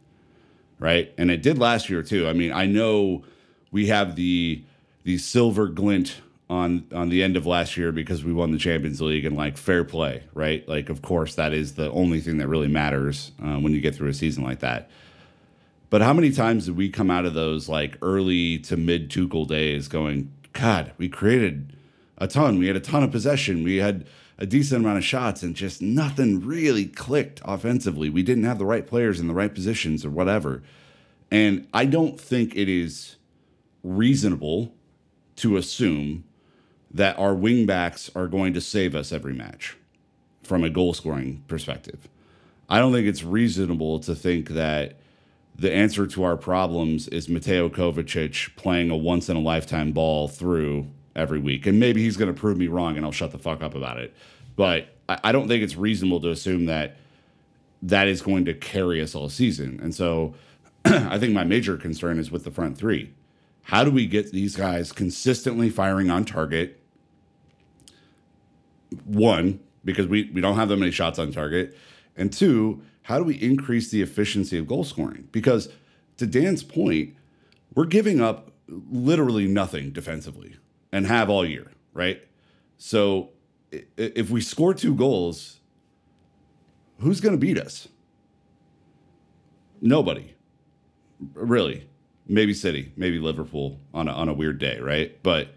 [0.79, 1.13] Right?
[1.19, 2.27] And it did last year too.
[2.27, 3.25] I mean, I know
[3.71, 4.63] we have the
[5.03, 6.17] the silver glint
[6.51, 9.57] on on the end of last year because we won the Champions League and like
[9.57, 10.69] fair play, right?
[10.69, 13.95] Like of course that is the only thing that really matters uh, when you get
[13.95, 14.91] through a season like that.
[15.91, 19.47] But how many times did we come out of those like early to mid Tuchel
[19.47, 21.77] days going, God, we created
[22.19, 25.43] a ton, we had a ton of possession, we had a decent amount of shots,
[25.43, 28.11] and just nothing really clicked offensively.
[28.11, 30.63] We didn't have the right players in the right positions or whatever.
[31.31, 33.17] And I don't think it is
[33.83, 34.73] reasonable
[35.37, 36.25] to assume
[36.93, 39.77] that our wingbacks are going to save us every match
[40.43, 42.09] from a goal scoring perspective.
[42.69, 45.01] I don't think it's reasonable to think that
[45.57, 50.27] the answer to our problems is Mateo Kovacic playing a once in a lifetime ball
[50.27, 51.67] through every week.
[51.67, 53.99] And maybe he's going to prove me wrong and I'll shut the fuck up about
[53.99, 54.15] it.
[54.57, 56.97] But I don't think it's reasonable to assume that
[57.83, 59.81] that is going to carry us all season.
[59.83, 60.35] And so
[60.85, 63.13] I think my major concern is with the front three.
[63.65, 66.80] How do we get these guys consistently firing on target
[69.05, 71.77] one, because we, we don't have that many shots on target.
[72.17, 75.29] And two, how do we increase the efficiency of goal scoring?
[75.33, 75.69] Because
[76.17, 77.17] to Dan's point,
[77.75, 80.57] we're giving up literally nothing defensively
[80.93, 82.23] and have all year, right?
[82.77, 83.31] So
[83.97, 85.61] if we score two goals,
[87.01, 87.89] who's going to beat us?
[89.81, 90.35] Nobody,
[91.35, 91.89] really.
[92.27, 95.21] Maybe City, maybe Liverpool on a, on a weird day, right?
[95.23, 95.49] But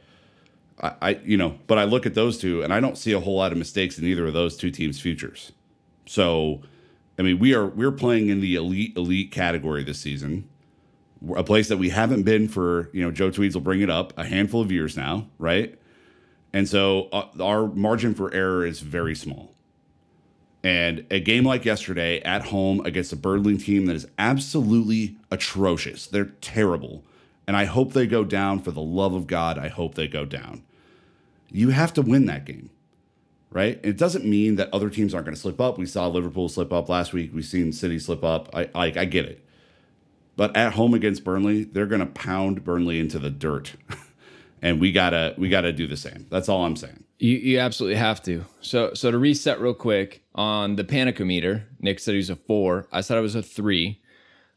[0.81, 3.19] I, I, you know, but I look at those two and I don't see a
[3.19, 5.51] whole lot of mistakes in either of those two teams' futures.
[6.05, 6.61] So,
[7.17, 10.49] I mean, we are we're playing in the elite elite category this season,
[11.35, 12.89] a place that we haven't been for.
[12.93, 15.77] You know, Joe Tweeds will bring it up a handful of years now, right?
[16.51, 19.53] And so uh, our margin for error is very small.
[20.63, 26.07] And a game like yesterday at home against a Burnley team that is absolutely atrocious.
[26.07, 27.03] They're terrible
[27.47, 29.57] and I hope they go down for the love of God.
[29.57, 30.63] I hope they go down.
[31.51, 32.69] You have to win that game,
[33.51, 33.79] right?
[33.83, 35.77] It doesn't mean that other teams aren't going to slip up.
[35.77, 37.31] We saw Liverpool slip up last week.
[37.33, 38.49] We've seen City slip up.
[38.55, 39.45] I like I get it,
[40.35, 43.73] but at home against Burnley, they're going to pound Burnley into the dirt,
[44.61, 46.25] and we gotta we gotta do the same.
[46.29, 47.03] That's all I'm saying.
[47.19, 48.45] You, you absolutely have to.
[48.61, 52.87] So so to reset real quick on the panicometer, Nick said he was a four.
[52.91, 54.01] I said I was a three.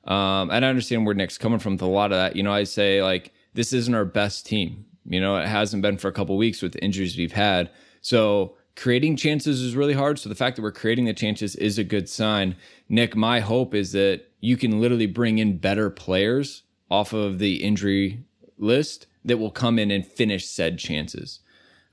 [0.06, 2.36] Um, and I understand where Nick's coming from with a lot of that.
[2.36, 4.84] You know, I say like this isn't our best team.
[5.04, 7.70] You know, it hasn't been for a couple weeks with the injuries we've had.
[8.00, 10.18] So creating chances is really hard.
[10.18, 12.56] So the fact that we're creating the chances is a good sign.
[12.88, 17.64] Nick, my hope is that you can literally bring in better players off of the
[17.64, 18.24] injury
[18.58, 21.40] list that will come in and finish said chances.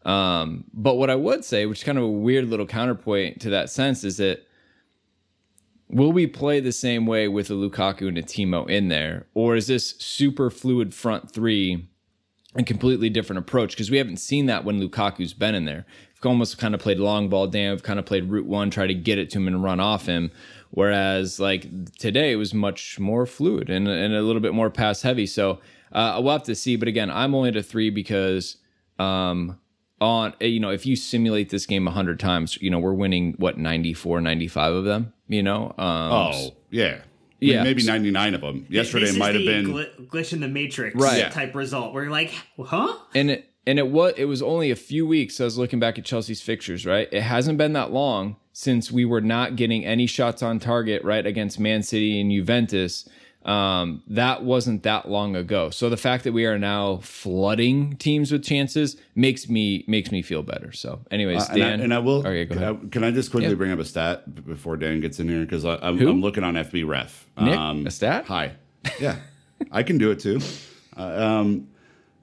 [0.05, 3.49] Um, but what I would say, which is kind of a weird little counterpoint to
[3.51, 4.45] that sense, is that
[5.93, 9.55] will we play the same way with a Lukaku and a Timo in there, or
[9.55, 11.87] is this super fluid front three?
[12.55, 15.87] A completely different approach because we haven't seen that when Lukaku's been in there.
[16.13, 17.47] We've almost kind of played long ball.
[17.47, 20.05] We've kind of played route one, try to get it to him and run off
[20.05, 20.29] him.
[20.69, 25.01] Whereas like today it was much more fluid and, and a little bit more pass
[25.01, 25.25] heavy.
[25.25, 25.61] So
[25.93, 26.75] uh, we'll have to see.
[26.75, 28.57] But again, I'm only at a three because
[28.99, 29.59] um,
[29.99, 33.57] on you know if you simulate this game 100 times you know we're winning what
[33.57, 36.99] 94 95 of them you know um, Oh, yeah.
[37.39, 37.63] Yeah.
[37.63, 38.65] Maybe 99 of them.
[38.69, 39.65] Yesterday This is might have been.
[39.67, 41.29] gl- glitch in the matrix Right.
[41.31, 41.93] type result.
[41.93, 42.95] Where you're like, huh?
[43.13, 45.41] and it and it was it was only a few weeks.
[45.41, 47.07] I was looking back at Chelsea's fixtures, right?
[47.11, 51.25] It hasn't been that long since we were not getting any shots on target, right,
[51.25, 53.07] against Man City and Juventus.
[53.45, 55.69] Um, that wasn't that long ago.
[55.69, 60.21] So the fact that we are now flooding teams with chances makes me makes me
[60.21, 60.71] feel better.
[60.71, 62.19] So, anyways, Uh, and, I, and I will.
[62.19, 62.79] Okay, go can, ahead.
[62.85, 63.55] I, can I just quickly Yeah.
[63.55, 65.41] bring up a stat before Dan gets in here?
[65.41, 67.25] Because I'm, I'm looking on FB Ref.
[67.37, 68.25] Nick, Um, a stat?
[68.27, 68.53] Hi.
[68.99, 69.17] Yeah,
[69.71, 70.39] I can do it too.
[70.95, 71.01] Uh,
[71.41, 71.67] um,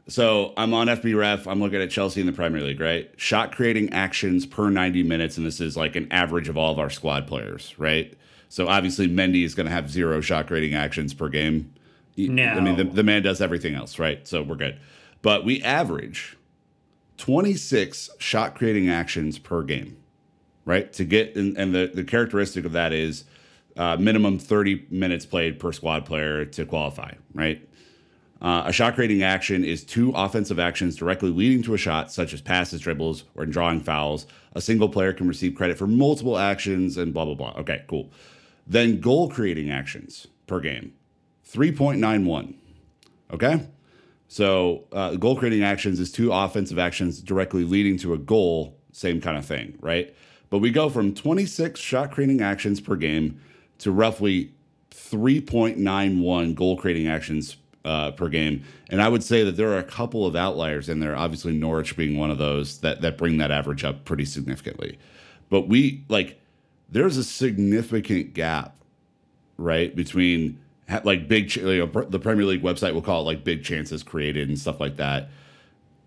[0.08, 1.46] so I'm on FB Ref.
[1.46, 3.10] I'm looking at Chelsea in the Premier League, right?
[3.16, 6.78] Shot creating actions per 90 minutes, and this is like an average of all of
[6.78, 8.12] our squad players, right?
[8.50, 11.72] So obviously Mendy is going to have zero shot creating actions per game.
[12.16, 14.26] He- I mean, the, the man does everything else, right?
[14.28, 14.78] So we're good.
[15.22, 16.36] But we average
[17.16, 19.96] 26 shot creating actions per game,
[20.64, 20.92] right?
[20.94, 23.24] To get, and, and the, the characteristic of that is
[23.76, 27.66] uh, minimum 30 minutes played per squad player to qualify, right?
[28.42, 32.32] Uh, a shot creating action is two offensive actions directly leading to a shot, such
[32.32, 34.26] as passes, dribbles, or drawing fouls.
[34.54, 37.52] A single player can receive credit for multiple actions and blah, blah, blah.
[37.58, 38.10] Okay, cool.
[38.70, 40.92] Then goal creating actions per game
[41.52, 42.54] 3.91.
[43.32, 43.66] Okay?
[44.28, 49.20] So uh, goal creating actions is two offensive actions directly leading to a goal, same
[49.20, 50.14] kind of thing, right?
[50.50, 53.40] But we go from 26 shot creating actions per game
[53.78, 54.54] to roughly
[54.92, 58.62] 3.91 goal creating actions uh, per game.
[58.88, 61.96] And I would say that there are a couple of outliers in there, obviously Norwich
[61.96, 64.96] being one of those that, that bring that average up pretty significantly.
[65.48, 66.39] But we, like,
[66.90, 68.76] there's a significant gap
[69.56, 70.58] right between
[71.04, 74.48] like big you know, the premier league website will call it like big chances created
[74.48, 75.30] and stuff like that.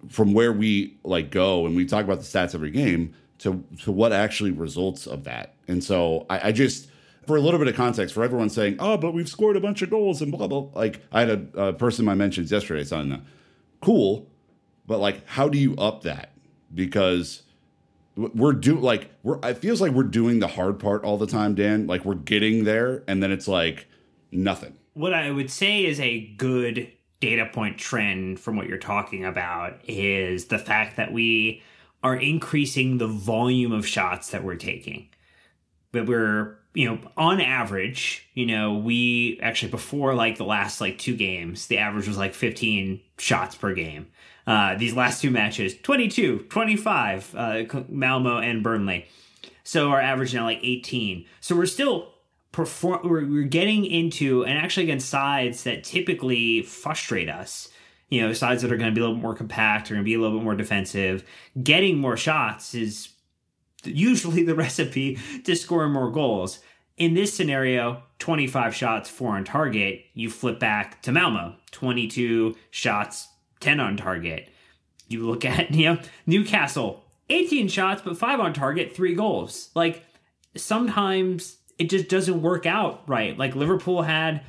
[0.09, 3.91] From where we like go and we talk about the stats every game to to
[3.91, 5.53] what actually results of that.
[5.67, 6.89] And so i, I just
[7.25, 9.81] for a little bit of context for everyone saying oh but we've scored a bunch
[9.81, 12.83] of goals and blah blah like i had a, a person in my mentions yesterday
[12.83, 13.25] saying
[13.79, 14.27] cool
[14.85, 16.31] but like how do you up that?
[16.73, 17.43] Because
[18.15, 21.55] we're do like we're it feels like we're doing the hard part all the time
[21.55, 23.87] dan like we're getting there and then it's like
[24.31, 29.25] nothing what I would say is a good data point trend from what you're talking
[29.25, 31.63] about is the fact that we
[32.03, 35.07] are increasing the volume of shots that we're taking.
[35.91, 40.97] But we're, you know, on average, you know, we actually before like the last like
[40.97, 44.07] two games, the average was like 15 shots per game.
[44.45, 49.05] Uh, these last two matches, 22, 25, uh, Malmo and Burnley.
[49.63, 51.25] So our average now like 18.
[51.39, 52.13] So we're still
[52.53, 57.69] perform we're, we're getting into and actually against sides that typically frustrate us
[58.09, 60.05] you know sides that are going to be a little more compact are going to
[60.05, 61.25] be a little bit more defensive
[61.63, 63.09] getting more shots is
[63.83, 66.59] usually the recipe to scoring more goals
[66.97, 73.27] in this scenario 25 shots 4 on target you flip back to malmo 22 shots
[73.61, 74.49] 10 on target
[75.07, 80.03] you look at you know newcastle 18 shots but 5 on target 3 goals like
[80.55, 83.37] sometimes it just doesn't work out right.
[83.37, 84.41] Like Liverpool had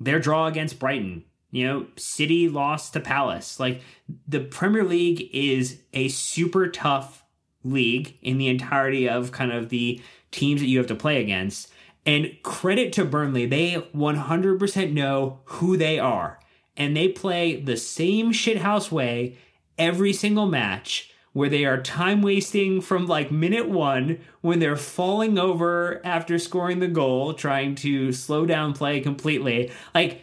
[0.00, 1.24] their draw against Brighton.
[1.50, 3.58] You know, City lost to Palace.
[3.58, 3.80] Like
[4.26, 7.24] the Premier League is a super tough
[7.64, 11.72] league in the entirety of kind of the teams that you have to play against.
[12.06, 16.38] And credit to Burnley, they 100% know who they are.
[16.76, 19.36] And they play the same shithouse way
[19.76, 25.38] every single match where they are time wasting from like minute one when they're falling
[25.38, 29.70] over after scoring the goal, trying to slow down play completely.
[29.94, 30.22] Like,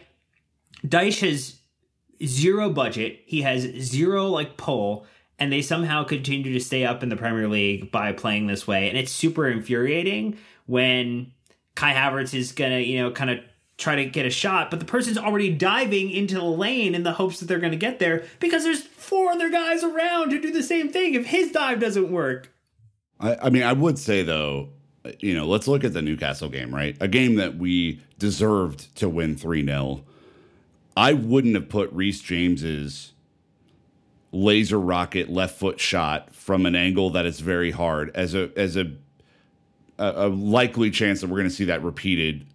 [0.84, 1.58] Dyche has
[2.24, 5.06] zero budget, he has zero like pull,
[5.38, 8.88] and they somehow continue to stay up in the Premier League by playing this way.
[8.88, 11.32] And it's super infuriating when
[11.74, 13.40] Kai Havertz is gonna, you know, kind of
[13.78, 17.12] try to get a shot, but the person's already diving into the lane in the
[17.12, 20.50] hopes that they're going to get there because there's four other guys around who do
[20.50, 22.52] the same thing if his dive doesn't work.
[23.20, 24.70] I, I mean, I would say though,
[25.20, 26.96] you know, let's look at the Newcastle game, right?
[27.00, 30.04] A game that we deserved to win 3 0.
[30.96, 33.12] I wouldn't have put Reece James's
[34.36, 38.76] laser rocket left foot shot from an angle that is very hard as a as
[38.76, 38.92] a
[39.98, 42.46] a, a likely chance that we're going to see that repeated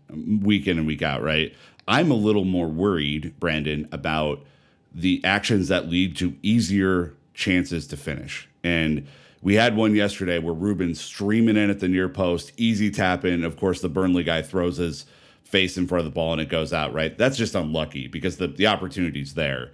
[0.42, 1.56] week in and week out, right?
[1.88, 4.46] I'm a little more worried, Brandon, about
[4.94, 8.48] the actions that lead to easier chances to finish.
[8.64, 9.08] And
[9.42, 13.44] We had one yesterday where Ruben's streaming in at the near post, easy tap in.
[13.44, 15.06] Of course, the Burnley guy throws his
[15.44, 17.18] face in front of the ball and it goes out, right?
[17.18, 19.72] That's just unlucky because the, the opportunity's there.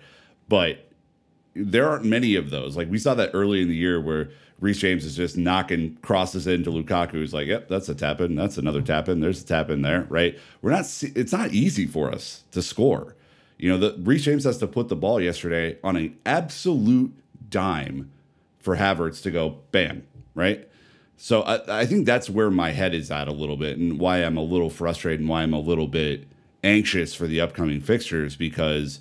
[0.48, 0.87] But
[1.58, 2.78] there aren't many of those.
[2.78, 6.48] Like we saw that early in the year where Reece James is just knocking crosses
[6.48, 7.12] into Lukaku.
[7.12, 8.36] Who's like, yep, that's a tap in.
[8.36, 9.20] That's another tap in.
[9.20, 10.38] There's a tap in there, right?
[10.62, 13.16] We're not, it's not easy for us to score.
[13.58, 17.14] You know, the Reece James has to put the ball yesterday on an absolute
[17.50, 18.12] dime
[18.60, 20.68] for Havertz to go bam, right?
[21.18, 24.18] So I, I think that's where my head is at a little bit and why
[24.18, 26.28] I'm a little frustrated and why I'm a little bit
[26.64, 29.00] anxious for the upcoming fixtures because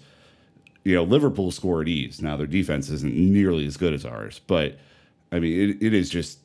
[0.86, 2.22] you know Liverpool score at ease.
[2.22, 4.78] Now their defense isn't nearly as good as ours, but
[5.32, 6.38] I mean it, it is just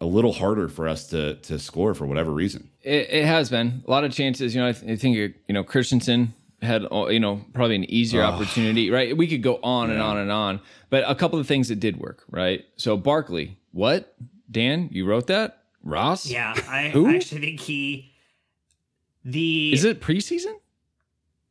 [0.00, 2.70] a little harder for us to to score for whatever reason.
[2.82, 4.54] It, it has been a lot of chances.
[4.54, 7.90] You know, I, th- I think you know Christensen had uh, you know probably an
[7.90, 9.16] easier opportunity, right?
[9.16, 11.98] We could go on and on and on, but a couple of things that did
[11.98, 12.64] work, right?
[12.76, 14.14] So Barkley, what?
[14.48, 15.64] Dan, you wrote that?
[15.82, 16.26] Ross?
[16.26, 18.12] Yeah, I, I actually think he.
[19.24, 20.59] The Is it preseason?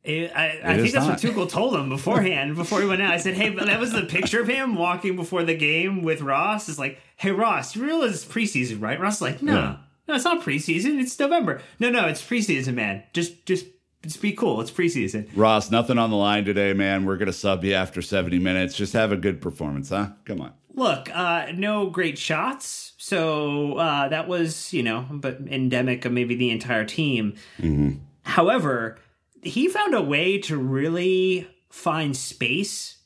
[0.02, 1.22] It, I, I think that's not.
[1.22, 3.12] what Tuchel told him beforehand, before he went out.
[3.12, 6.22] I said, "Hey, but that was the picture of him walking before the game with
[6.22, 9.76] Ross." It's like, "Hey, Ross, you realize it's preseason, right?" Ross is like, "No, Yeah.
[10.08, 10.98] no, it's not preseason.
[11.00, 11.60] It's November.
[11.78, 13.02] No, no, it's preseason, man.
[13.12, 13.66] Just, just,
[14.02, 14.62] just be cool.
[14.62, 17.04] It's preseason." Ross, nothing on the line today, man.
[17.04, 18.74] We're gonna sub you after 70 minutes.
[18.74, 20.08] Just have a good performance, huh?
[20.24, 20.52] Come on.
[20.72, 26.36] Look, uh, no great shots, so uh, that was, you know, but endemic of maybe
[26.36, 27.34] the entire team.
[27.58, 27.98] Mm-hmm.
[28.22, 28.96] However,
[29.42, 32.98] he found a way to really find space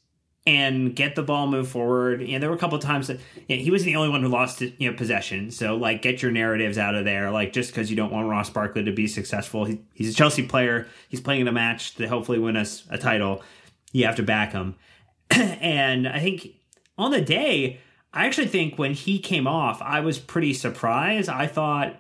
[0.47, 2.21] and get the ball move forward.
[2.21, 3.19] Know, there were a couple times that
[3.49, 5.51] you know, he wasn't the only one who lost you know possession.
[5.51, 7.31] So like, get your narratives out of there.
[7.31, 10.47] Like, just because you don't want Ross Barkley to be successful, he, he's a Chelsea
[10.47, 10.87] player.
[11.09, 13.43] He's playing in a match to hopefully win us a title.
[13.93, 14.75] You have to back him.
[15.31, 16.49] and I think
[16.99, 17.81] on the day,
[18.13, 21.29] I actually think when he came off, I was pretty surprised.
[21.29, 21.97] I thought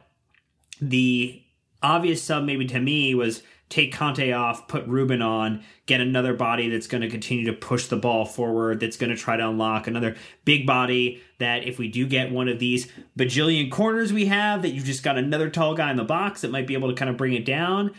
[0.80, 1.42] the
[1.82, 3.42] obvious sub maybe to me was
[3.74, 7.88] take Kanté off, put Ruben on, get another body that's going to continue to push
[7.88, 11.88] the ball forward, that's going to try to unlock another big body that if we
[11.88, 12.86] do get one of these
[13.18, 16.52] bajillion corners we have, that you've just got another tall guy in the box that
[16.52, 17.90] might be able to kind of bring it down.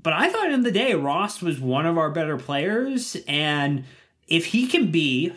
[0.00, 3.16] But I thought in the day, Ross was one of our better players.
[3.26, 3.84] And
[4.28, 5.32] if he can be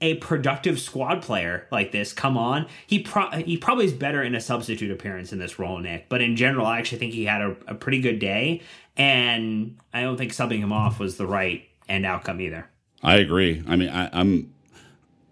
[0.00, 4.34] a productive squad player like this come on he pro- he probably is better in
[4.34, 7.40] a substitute appearance in this role nick but in general i actually think he had
[7.40, 8.62] a, a pretty good day
[8.96, 12.68] and i don't think subbing him off was the right end outcome either
[13.02, 13.62] I agree.
[13.66, 14.52] I mean, I, I'm.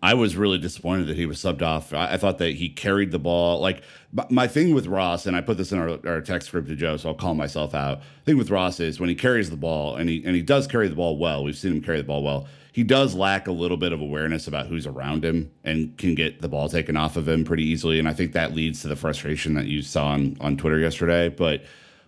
[0.02, 1.92] I was really disappointed that he was subbed off.
[1.92, 3.60] I, I thought that he carried the ball.
[3.60, 3.82] Like
[4.12, 6.76] my, my thing with Ross, and I put this in our, our text script to
[6.76, 8.02] Joe, so I'll call myself out.
[8.24, 10.88] thing with Ross is when he carries the ball, and he and he does carry
[10.88, 11.44] the ball well.
[11.44, 12.46] We've seen him carry the ball well.
[12.76, 16.42] He does lack a little bit of awareness about who's around him and can get
[16.42, 17.98] the ball taken off of him pretty easily.
[17.98, 21.30] And I think that leads to the frustration that you saw on, on Twitter yesterday.
[21.30, 21.64] But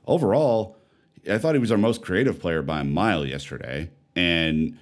[0.06, 0.76] overall,
[1.26, 3.88] I thought he was our most creative player by a mile yesterday.
[4.14, 4.78] And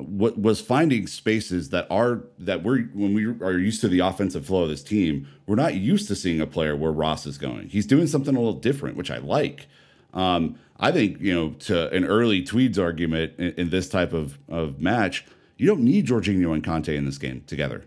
[0.00, 4.46] what was finding spaces that are that we're when we are used to the offensive
[4.46, 7.68] flow of this team, we're not used to seeing a player where Ross is going.
[7.68, 9.66] He's doing something a little different, which I like.
[10.14, 14.38] Um, I think you know to an early Tweeds argument in, in this type of
[14.48, 15.24] of match,
[15.56, 17.84] you don't need Jorginho and Kanté in this game together.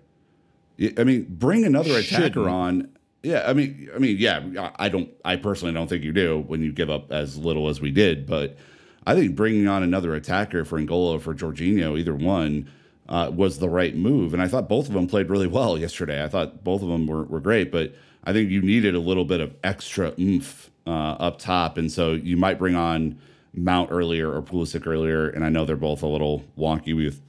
[0.97, 2.47] I mean, bring another attacker Shouldn't.
[2.47, 2.89] on.
[3.21, 4.71] Yeah, I mean, I mean, yeah.
[4.77, 5.09] I don't.
[5.23, 8.25] I personally don't think you do when you give up as little as we did.
[8.25, 8.57] But
[9.05, 12.69] I think bringing on another attacker for N'Golo or for Jorginho, either one,
[13.09, 14.33] uh, was the right move.
[14.33, 16.23] And I thought both of them played really well yesterday.
[16.23, 17.71] I thought both of them were, were great.
[17.71, 21.91] But I think you needed a little bit of extra oomph uh, up top, and
[21.91, 23.19] so you might bring on
[23.53, 25.29] Mount earlier or Pulisic earlier.
[25.29, 27.21] And I know they're both a little wonky with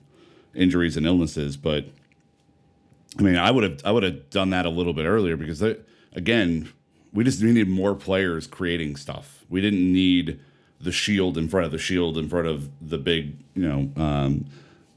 [0.55, 1.87] injuries and illnesses, but
[3.19, 5.59] I mean, I would have I would have done that a little bit earlier because
[5.59, 5.77] they,
[6.15, 6.73] again,
[7.13, 9.45] we just needed more players creating stuff.
[9.49, 10.41] We didn't need
[10.85, 14.47] the shield in front of the shield in front of the big, you know, um,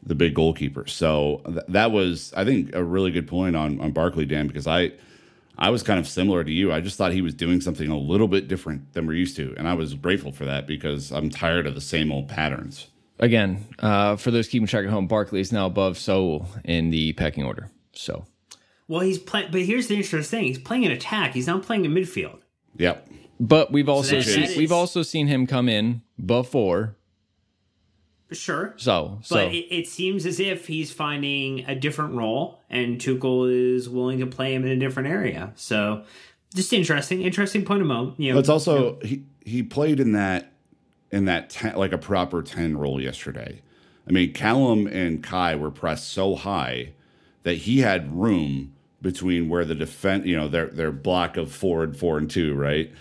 [0.04, 0.86] the big goalkeeper.
[0.88, 4.68] So th- that was, I think, a really good point on on Barkley, Dan, because
[4.68, 4.92] I
[5.58, 6.72] I was kind of similar to you.
[6.72, 9.56] I just thought he was doing something a little bit different than we're used to,
[9.58, 12.88] and I was grateful for that because I'm tired of the same old patterns.
[13.20, 17.14] Again, uh, for those keeping track at home, Barkley is now above Saúl in the
[17.14, 17.72] pecking order.
[17.94, 18.26] So
[18.88, 21.86] well he's playing but here's the interesting thing he's playing an attack he's not playing
[21.86, 22.40] in midfield
[22.78, 23.08] Yep.
[23.40, 26.96] But we've also that- seen, we've also seen him come in before.
[28.32, 33.00] sure So so But it, it seems as if he's finding a different role, and
[33.00, 35.54] Tuchel is willing to play him in a different area.
[35.56, 36.04] So,
[36.54, 38.20] just interesting, interesting point of moment.
[38.20, 40.52] You know, it's also he he played in that
[41.12, 43.62] in that ten, like a proper ten role yesterday.
[44.08, 46.94] I mean, Callum and Kai were pressed so high
[47.44, 51.84] that he had room between where the defense, you know, their their block of four
[51.84, 52.92] and four and two, right?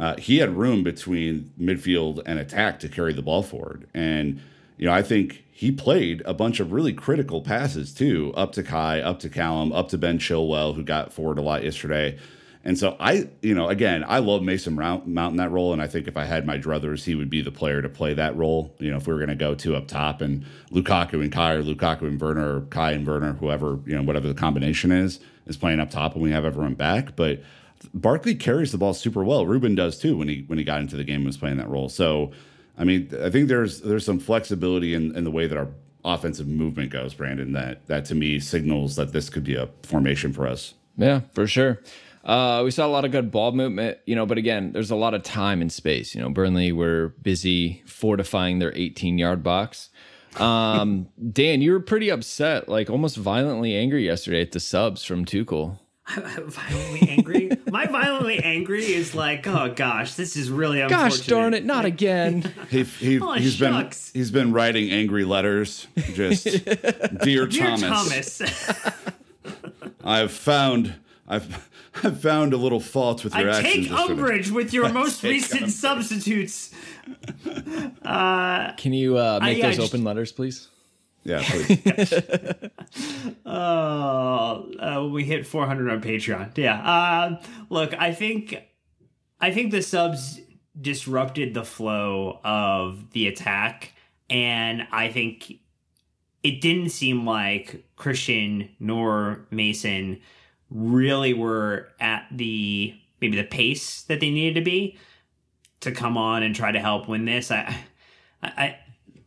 [0.00, 4.40] Uh, he had room between midfield and attack to carry the ball forward, and
[4.78, 8.62] you know, I think he played a bunch of really critical passes too, up to
[8.62, 12.18] Kai, up to Callum, up to Ben Chilwell, who got forward a lot yesterday.
[12.64, 15.86] And so I, you know, again, I love Mason Mount in that role, and I
[15.86, 18.74] think if I had my druthers, he would be the player to play that role.
[18.78, 21.52] You know, if we were going to go two up top and Lukaku and Kai,
[21.52, 25.20] or Lukaku and Werner, or Kai and Werner, whoever you know, whatever the combination is,
[25.46, 27.16] is playing up top, and we have everyone back.
[27.16, 27.42] But
[27.92, 29.46] Barkley carries the ball super well.
[29.46, 31.68] Ruben does too when he when he got into the game and was playing that
[31.68, 31.88] role.
[31.88, 32.30] So,
[32.78, 35.68] I mean, I think there's there's some flexibility in, in the way that our
[36.04, 37.52] offensive movement goes, Brandon.
[37.52, 40.74] That that to me signals that this could be a formation for us.
[40.96, 41.80] Yeah, for sure.
[42.22, 44.96] Uh, we saw a lot of good ball movement, you know, but again, there's a
[44.96, 46.14] lot of time and space.
[46.14, 49.88] You know, Burnley were busy fortifying their 18 yard box.
[50.36, 55.24] Um, Dan, you were pretty upset, like almost violently angry yesterday at the subs from
[55.24, 55.78] Tuchel.
[56.46, 57.50] violently angry.
[57.70, 61.10] My violently angry is like, oh gosh, this is really unfortunate.
[61.18, 62.52] Gosh darn it, not again.
[62.70, 65.86] He, he, Oh, he's been he's been writing angry letters.
[66.14, 66.44] Just
[67.22, 68.42] dear, Dear Thomas, Thomas,
[70.04, 70.94] I've found
[71.28, 71.68] I've
[72.02, 73.74] I've found a little fault with your I actions.
[73.74, 74.12] take yesterday.
[74.12, 75.74] umbrage with your most recent umbrage.
[75.74, 76.72] substitutes.
[78.04, 80.68] Can you uh, make yeah, those just- open letters, please?
[81.22, 82.62] Yeah, please.
[83.44, 86.56] Oh, uh, we hit 400 on Patreon.
[86.56, 86.80] Yeah.
[86.80, 88.56] Uh, look, I think,
[89.40, 90.40] I think the subs
[90.80, 93.92] disrupted the flow of the attack,
[94.28, 95.60] and I think
[96.42, 100.20] it didn't seem like Christian nor Mason
[100.70, 104.96] really were at the maybe the pace that they needed to be
[105.80, 107.50] to come on and try to help win this.
[107.50, 107.76] I,
[108.42, 108.78] I, I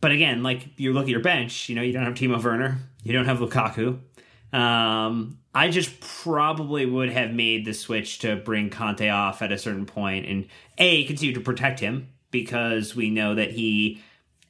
[0.03, 2.77] but again, like you look at your bench, you know, you don't have Timo Werner,
[3.03, 3.99] you don't have Lukaku.
[4.51, 9.57] Um, I just probably would have made the switch to bring Kanté off at a
[9.57, 10.47] certain point and
[10.77, 14.03] a continue to protect him because we know that he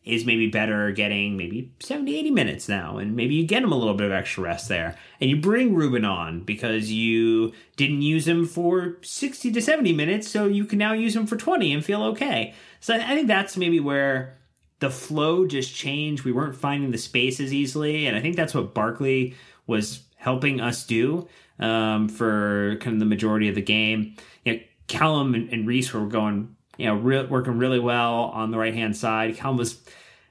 [0.03, 2.97] is maybe better getting maybe 70, 80 minutes now.
[2.97, 4.97] And maybe you get him a little bit of extra rest there.
[5.21, 10.27] And you bring Ruben on because you didn't use him for 60 to 70 minutes.
[10.27, 12.55] So you can now use him for 20 and feel okay.
[12.79, 14.39] So I think that's maybe where
[14.83, 16.25] the flow just changed.
[16.25, 18.05] We weren't finding the space as easily.
[18.05, 19.33] And I think that's what Barkley
[19.65, 24.17] was helping us do um, for kind of the majority of the game.
[24.43, 28.51] You know, Callum and, and Reece were going, you know, re- working really well on
[28.51, 29.37] the right hand side.
[29.37, 29.81] Callum was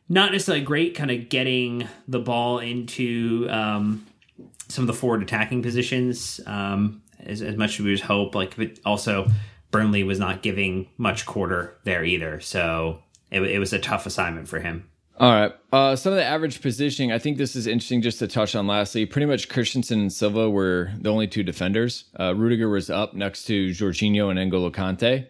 [0.07, 4.07] not necessarily great, kind of getting the ball into um,
[4.69, 8.35] some of the forward attacking positions um, as, as much as we would hope.
[8.35, 9.29] Like, but also
[9.71, 13.03] Burnley was not giving much quarter there either, so
[13.33, 14.89] it, it was a tough assignment for him.
[15.19, 15.53] All right.
[15.73, 18.67] Uh, some of the average positioning, I think this is interesting just to touch on
[18.67, 19.07] lastly.
[19.07, 22.05] Pretty much Christensen and Silva were the only two defenders.
[22.19, 25.29] Uh, Rudiger was up next to Jorginho and N'Golo Kanté.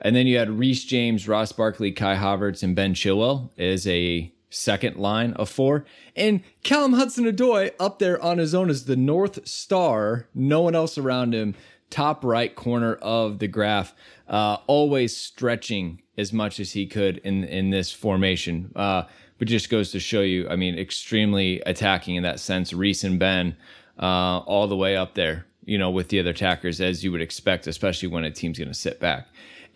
[0.00, 4.32] And then you had Reece James, Ross Barkley, Kai Havertz, and Ben Chilwell as a
[4.48, 5.84] second line of four.
[6.16, 10.74] And Callum Hudson Odoi up there on his own as the North Star, no one
[10.74, 11.54] else around him,
[11.88, 13.94] top right corner of the graph,
[14.28, 18.70] uh, always stretching as much as he could in in this formation.
[18.76, 19.02] Uh,
[19.38, 22.72] but just goes to show you, I mean, extremely attacking in that sense.
[22.74, 23.56] Reece and Ben,
[23.98, 27.22] uh, all the way up there, you know, with the other attackers as you would
[27.22, 29.28] expect, especially when a team's going to sit back.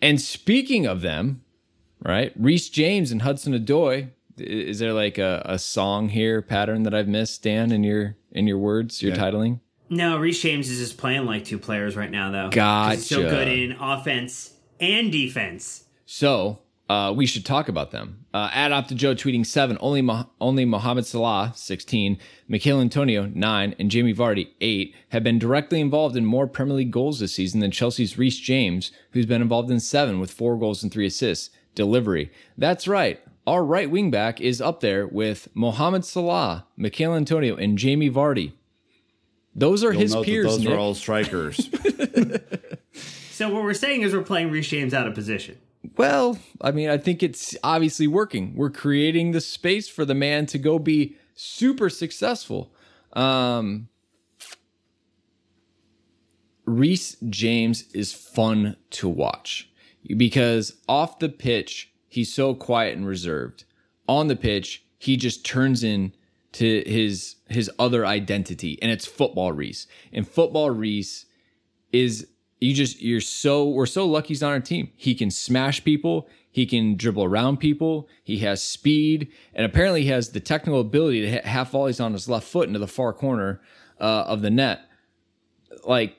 [0.03, 1.41] And speaking of them,
[2.03, 4.09] right, Reece James and Hudson Odoi.
[4.37, 8.45] Is there like a, a song here pattern that I've missed, Dan, in your in
[8.47, 9.61] your words, your titling?
[9.89, 12.49] No, Reece James is just playing like two players right now, though.
[12.51, 15.84] 'Cause he's So good in offense and defense.
[16.05, 18.25] So uh, we should talk about them.
[18.33, 23.89] Uh, at OptaJoe tweeting seven, only Mo- only Mohamed Salah sixteen, Mikhail Antonio nine, and
[23.89, 27.71] Jamie Vardy eight have been directly involved in more Premier League goals this season than
[27.71, 31.49] Chelsea's Reece James, who's been involved in seven with four goals and three assists.
[31.73, 32.31] Delivery.
[32.57, 33.19] That's right.
[33.47, 38.53] Our right wing back is up there with Mohamed Salah, Mikhail Antonio, and Jamie Vardy.
[39.53, 40.45] Those are You'll his note that peers.
[40.47, 40.69] those Nick.
[40.73, 41.69] are all strikers.
[43.31, 45.57] So what we're saying is we're playing Reece James out of position.
[45.97, 48.55] Well, I mean, I think it's obviously working.
[48.55, 52.73] We're creating the space for the man to go be super successful.
[53.13, 53.89] Um,
[56.65, 59.69] Reece James is fun to watch
[60.17, 63.65] because off the pitch, he's so quiet and reserved.
[64.07, 66.13] On the pitch, he just turns in
[66.53, 69.87] to his his other identity, and it's football Reece.
[70.13, 71.25] And football Reece
[71.91, 72.27] is
[72.59, 74.91] you just you're so we're so lucky he's on our team.
[74.95, 80.09] He can smash people, he can dribble around people, he has speed, and apparently he
[80.09, 83.13] has the technical ability to hit half volleys on his left foot into the far
[83.13, 83.61] corner
[83.99, 84.81] uh, of the net.
[85.85, 86.15] like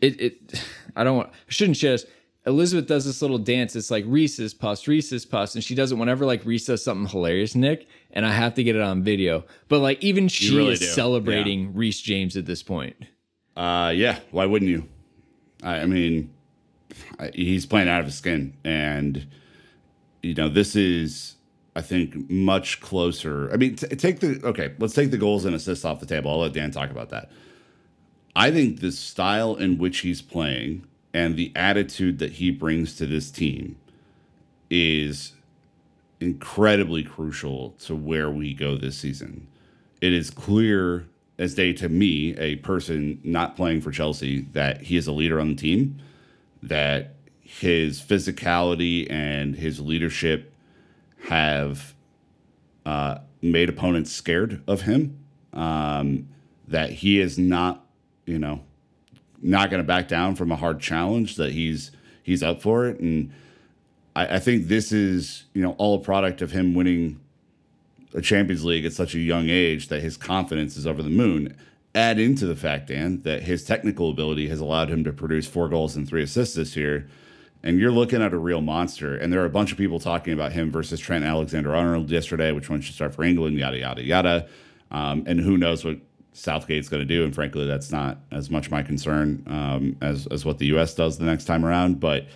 [0.00, 0.20] it.
[0.20, 0.64] It.
[0.96, 1.30] I don't want.
[1.30, 2.06] I shouldn't share this.
[2.46, 3.76] Elizabeth does this little dance.
[3.76, 7.06] It's like Reese's Puffs, Reese's Puffs, and she does it whenever like Reece does something
[7.06, 7.86] hilarious, Nick.
[8.10, 9.44] And I have to get it on video.
[9.68, 10.86] But like even she really is do.
[10.86, 11.70] celebrating Yeah.
[11.74, 12.96] Reece James at this point.
[13.60, 14.18] Uh, yeah.
[14.30, 14.88] Why wouldn't you?
[15.62, 16.32] I, I mean,
[17.18, 19.26] I- he's playing out of his skin, and
[20.22, 21.36] you know this is,
[21.76, 23.52] I think, much closer.
[23.52, 24.72] I mean, t- take the okay.
[24.78, 26.30] Let's take the goals and assists off the table.
[26.30, 27.30] I'll let Dan talk about that.
[28.34, 33.06] I think the style in which he's playing and the attitude that he brings to
[33.06, 33.76] this team
[34.70, 35.32] is
[36.20, 39.48] incredibly crucial to where we go this season.
[40.00, 41.06] It is clear
[41.40, 45.40] as day to me, a person not playing for Chelsea, that he is a leader
[45.40, 45.96] on the team,
[46.62, 50.52] that his physicality and his leadership
[51.28, 51.94] have
[52.84, 55.18] uh, made opponents scared of him.
[55.54, 56.28] Um,
[56.68, 57.86] that he is not,
[58.26, 58.60] you know,
[59.42, 61.36] not going to back down from a hard challenge.
[61.36, 61.90] That he's
[62.22, 63.32] he's up for it, and
[64.14, 67.18] I, I think this is you know all a product of him winning
[68.14, 71.56] a Champions League at such a young age that his confidence is over the moon.
[71.94, 75.68] Add into the fact, Dan, that his technical ability has allowed him to produce four
[75.68, 77.08] goals and three assists this year.
[77.62, 79.16] And you're looking at a real monster.
[79.16, 82.52] And there are a bunch of people talking about him versus Trent Alexander Arnold yesterday,
[82.52, 84.48] which one should start for England, yada, yada, yada.
[84.90, 85.98] Um, and who knows what
[86.32, 87.24] Southgate's going to do.
[87.24, 90.94] And frankly, that's not as much my concern um, as, as what the U.S.
[90.94, 92.00] does the next time around.
[92.00, 92.26] But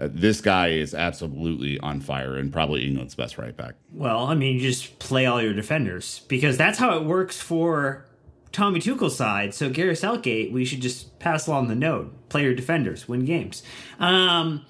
[0.00, 3.74] uh, this guy is absolutely on fire and probably England's best right back.
[3.92, 8.06] Well, I mean, you just play all your defenders because that's how it works for
[8.52, 9.54] Tommy Tuchel's side.
[9.54, 13.62] So Gareth Southgate, we should just pass along the note: play your defenders, win games.
[13.98, 14.64] Um,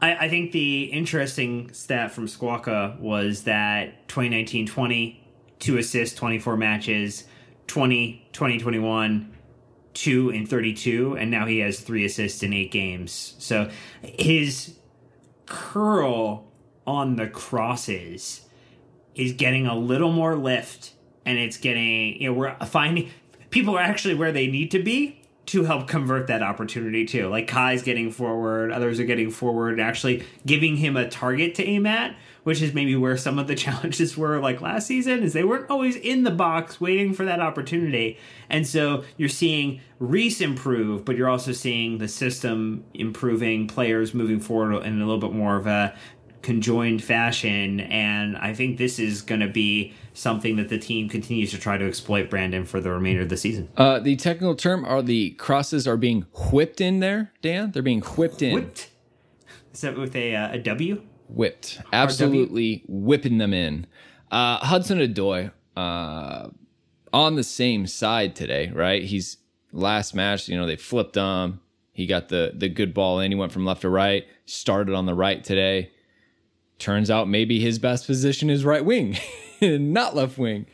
[0.00, 5.16] I, I think the interesting stat from Squawka was that 2019-20,
[5.58, 7.24] two assists, 24 matches,
[7.66, 9.31] 20, 2021,
[9.94, 13.34] two in 32, and now he has three assists in eight games.
[13.38, 13.70] So
[14.02, 14.76] his
[15.46, 16.46] curl
[16.86, 18.42] on the crosses
[19.14, 20.92] is getting a little more lift
[21.24, 23.10] and it's getting you know we're finding
[23.50, 27.46] people are actually where they need to be to help convert that opportunity too like
[27.46, 32.16] kai's getting forward others are getting forward actually giving him a target to aim at
[32.44, 35.70] which is maybe where some of the challenges were like last season is they weren't
[35.70, 38.18] always in the box waiting for that opportunity.
[38.48, 44.40] And so you're seeing reece improve but you're also seeing the system improving players moving
[44.40, 45.94] forward in a little bit more of a
[46.42, 47.80] conjoined fashion.
[47.80, 51.78] And i think this is going to be something that the team continues to try
[51.78, 53.68] to exploit brandon for the remainder of the season.
[53.76, 57.70] Uh, the technical term are the crosses are being whipped in there, Dan.
[57.70, 58.54] They're being whipped in.
[58.54, 58.90] whipped?
[59.72, 61.02] Is that with a, uh, a w
[61.34, 63.86] whipped, absolutely whipping them in.
[64.30, 66.48] Uh, Hudson Odoi uh,
[67.12, 69.02] on the same side today, right?
[69.02, 69.38] He's
[69.72, 70.48] last match.
[70.48, 71.60] You know they flipped him.
[71.92, 73.30] He got the the good ball in.
[73.30, 74.26] He went from left to right.
[74.46, 75.90] Started on the right today.
[76.78, 79.16] Turns out maybe his best position is right wing,
[79.62, 80.66] not left wing.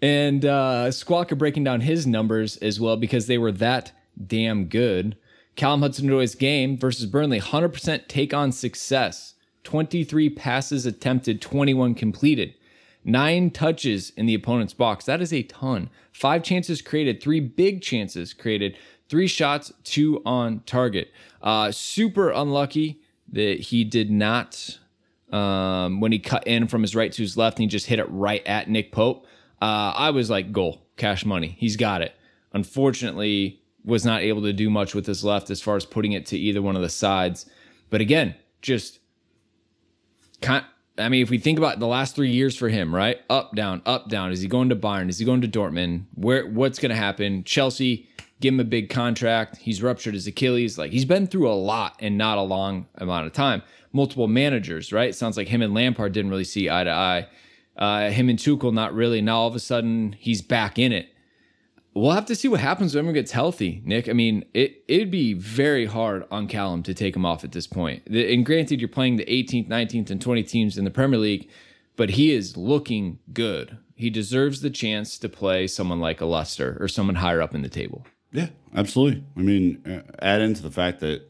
[0.00, 3.92] And uh, Squawka breaking down his numbers as well because they were that
[4.26, 5.16] damn good.
[5.54, 9.34] Callum Hudson-Odoi's game versus Burnley, 100% take on success.
[9.64, 12.54] 23 passes attempted, 21 completed.
[13.04, 15.04] Nine touches in the opponent's box.
[15.04, 15.90] That is a ton.
[16.12, 18.76] Five chances created, three big chances created,
[19.08, 21.10] three shots, two on target.
[21.42, 23.00] Uh, super unlucky
[23.32, 24.78] that he did not
[25.32, 27.98] um, when he cut in from his right to his left and he just hit
[27.98, 29.26] it right at Nick Pope.
[29.60, 31.56] Uh, I was like, goal, cash money.
[31.58, 32.14] He's got it.
[32.52, 36.26] Unfortunately, was not able to do much with his left as far as putting it
[36.26, 37.46] to either one of the sides.
[37.90, 39.00] But again, just
[40.42, 40.64] kind.
[40.98, 43.18] I mean, if we think about the last three years for him, right?
[43.30, 44.30] Up, down, up, down.
[44.30, 45.08] Is he going to Bayern?
[45.08, 46.04] Is he going to Dortmund?
[46.14, 46.46] Where?
[46.46, 47.44] What's going to happen?
[47.44, 48.08] Chelsea
[48.42, 49.56] give him a big contract.
[49.56, 50.76] He's ruptured his Achilles.
[50.76, 53.62] Like he's been through a lot in not a long amount of time.
[53.92, 55.14] Multiple managers, right?
[55.14, 57.28] Sounds like him and Lampard didn't really see eye to eye.
[57.76, 59.22] Uh, him and Tuchel, not really.
[59.22, 61.08] Now all of a sudden he's back in it.
[61.94, 64.08] We'll have to see what happens when everyone gets healthy, Nick.
[64.08, 67.66] I mean, it it'd be very hard on Callum to take him off at this
[67.66, 68.02] point.
[68.06, 71.48] The- And granted, you're playing the 18th, 19th, and 20 teams in the Premier League,
[71.96, 73.76] but he is looking good.
[73.94, 77.60] He deserves the chance to play someone like a Leicester or someone higher up in
[77.62, 78.06] the table.
[78.32, 79.22] Yeah, absolutely.
[79.36, 81.28] I mean, uh, add into the fact that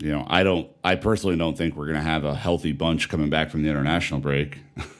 [0.00, 3.08] you know, I don't, I personally don't think we're going to have a healthy bunch
[3.08, 4.58] coming back from the international break.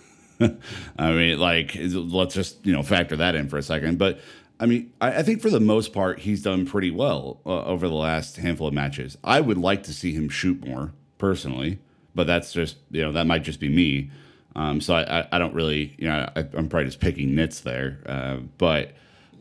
[0.99, 3.99] I mean, like, let's just you know factor that in for a second.
[3.99, 4.21] But
[4.61, 7.89] I mean, I, I think for the most part, he's done pretty well uh, over
[7.89, 9.17] the last handful of matches.
[9.25, 11.79] I would like to see him shoot more personally,
[12.15, 14.11] but that's just you know that might just be me.
[14.57, 17.61] Um, so I, I, I don't really, you know, I, I'm probably just picking nits
[17.61, 17.99] there.
[18.07, 18.93] Uh, but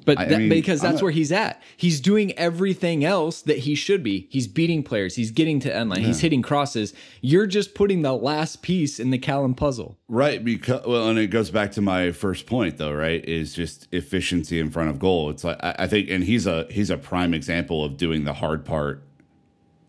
[0.04, 1.62] But I that, mean, because that's a- where he's at.
[1.78, 4.28] He's doing everything else that he should be.
[4.30, 5.16] He's beating players.
[5.16, 6.02] He's getting to end line.
[6.02, 6.94] He's hitting crosses.
[7.22, 9.98] You're just putting the last piece in the Callum puzzle.
[10.08, 12.94] Right, because well, and it goes back to my first point, though.
[12.94, 15.30] Right, is just efficiency in front of goal.
[15.30, 18.34] It's like I, I think, and he's a he's a prime example of doing the
[18.34, 19.04] hard part,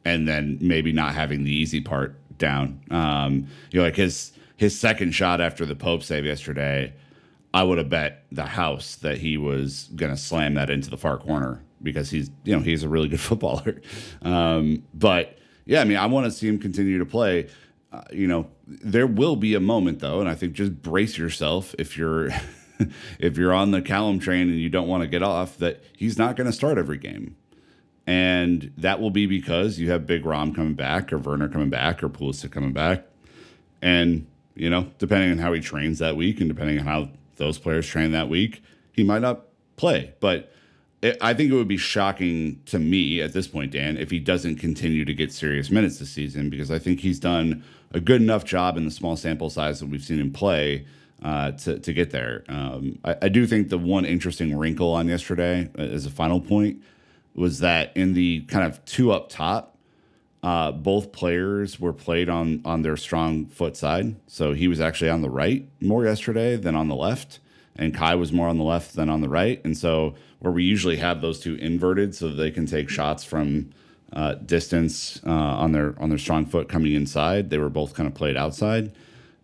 [0.04, 2.80] and then maybe not having the easy part down.
[2.90, 6.92] Um, you know, like his his second shot after the Pope save yesterday,
[7.54, 10.96] I would have bet the house that he was going to slam that into the
[10.96, 13.80] far corner because he's you know he's a really good footballer.
[14.22, 17.48] Um, but yeah, I mean, I want to see him continue to play.
[17.92, 21.76] Uh, you know, there will be a moment though, and I think just brace yourself
[21.78, 22.30] if you're
[23.20, 26.18] if you're on the Callum train and you don't want to get off that he's
[26.18, 27.36] not going to start every game.
[28.04, 32.02] And that will be because you have Big Rom coming back, or Werner coming back,
[32.02, 33.06] or Pulisic coming back.
[33.80, 37.58] And, you know, depending on how he trains that week and depending on how those
[37.58, 38.62] players train that week,
[38.92, 39.42] he might not
[39.76, 40.14] play.
[40.20, 40.52] But
[41.02, 44.18] it, I think it would be shocking to me at this point, Dan, if he
[44.18, 47.62] doesn't continue to get serious minutes this season, because I think he's done
[47.92, 50.86] a good enough job in the small sample size that we've seen him play
[51.22, 52.44] uh, to, to get there.
[52.48, 56.40] Um, I, I do think the one interesting wrinkle on yesterday, uh, as a final
[56.40, 56.82] point,
[57.34, 59.73] was that in the kind of two up top,
[60.44, 64.14] uh, both players were played on on their strong foot side.
[64.26, 67.40] So he was actually on the right more yesterday than on the left,
[67.74, 69.64] and Kai was more on the left than on the right.
[69.64, 73.70] And so where we usually have those two inverted, so they can take shots from
[74.12, 78.06] uh, distance uh, on their on their strong foot coming inside, they were both kind
[78.06, 78.92] of played outside.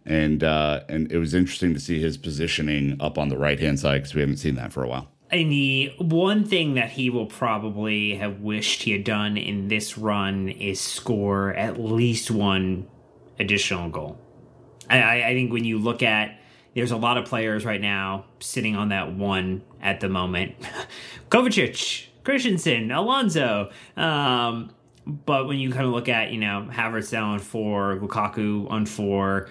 [0.05, 3.81] And uh, and it was interesting to see his positioning up on the right hand
[3.81, 5.10] side because we haven't seen that for a while.
[5.33, 9.97] And the one thing that he will probably have wished he had done in this
[9.97, 12.89] run is score at least one
[13.39, 14.19] additional goal.
[14.89, 16.37] I, I, think when you look at,
[16.75, 20.57] there's a lot of players right now sitting on that one at the moment.
[21.31, 23.71] Kovacic, Christensen, Alonso.
[23.97, 24.73] Um,
[25.07, 28.85] but when you kind of look at, you know, Havertz down on four, Lukaku on
[28.85, 29.49] four,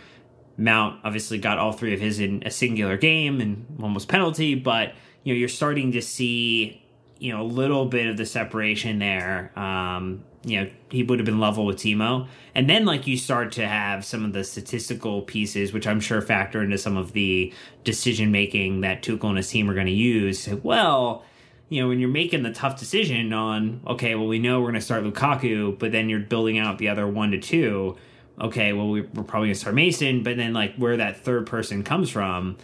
[0.58, 4.56] Mount obviously got all three of his in a singular game and one was penalty,
[4.56, 4.94] but
[5.24, 6.84] you know you're starting to see
[7.20, 9.52] you know a little bit of the separation there.
[9.58, 13.52] Um, you know he would have been level with Timo, and then like you start
[13.54, 17.54] to have some of the statistical pieces, which I'm sure factor into some of the
[17.84, 20.48] decision making that Tuchel and his team are going to use.
[20.48, 21.26] Well,
[21.68, 24.76] you know when you're making the tough decision on okay, well we know we're going
[24.76, 27.98] to start Lukaku, but then you're building out the other one to two
[28.42, 31.84] okay, well, we, we're probably gonna start Mason, but then like where that third person
[31.84, 32.58] comes from,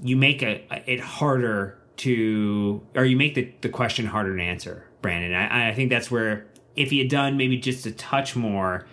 [0.00, 4.84] you make a, it harder to, or you make the, the question harder to answer,
[5.02, 5.34] Brandon.
[5.34, 6.46] I, I think that's where
[6.76, 8.86] if he had done maybe just a touch more,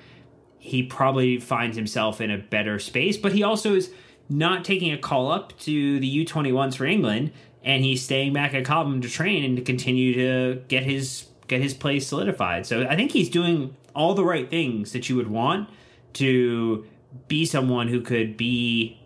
[0.57, 3.17] he probably finds himself in a better space.
[3.17, 3.91] But he also is
[4.27, 7.31] not taking a call up to the U21s for England,
[7.63, 11.61] and he's staying back at Cobham to train and to continue to get his get
[11.61, 12.65] his place solidified.
[12.65, 15.69] So I think he's doing all the right things that you would want
[16.13, 16.85] to
[17.27, 18.99] be someone who could be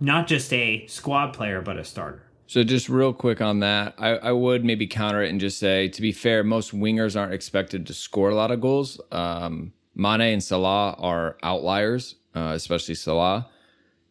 [0.00, 2.25] not just a squad player but a starter.
[2.48, 5.88] So just real quick on that, I, I would maybe counter it and just say,
[5.88, 9.00] to be fair, most wingers aren't expected to score a lot of goals.
[9.10, 13.48] Um, Mane and Salah are outliers, uh, especially Salah.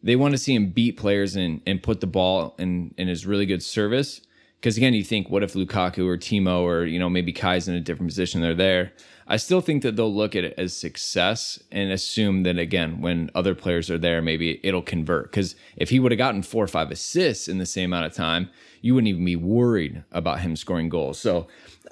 [0.03, 3.25] They want to see him beat players and, and put the ball in, in his
[3.25, 4.21] really good service.
[4.59, 7.75] Because again, you think, what if Lukaku or Timo or you know maybe Kai's in
[7.75, 8.41] a different position?
[8.41, 8.93] They're there.
[9.27, 13.31] I still think that they'll look at it as success and assume that again, when
[13.33, 15.31] other players are there, maybe it'll convert.
[15.31, 18.13] Because if he would have gotten four or five assists in the same amount of
[18.13, 18.49] time,
[18.81, 21.17] you wouldn't even be worried about him scoring goals.
[21.17, 21.47] So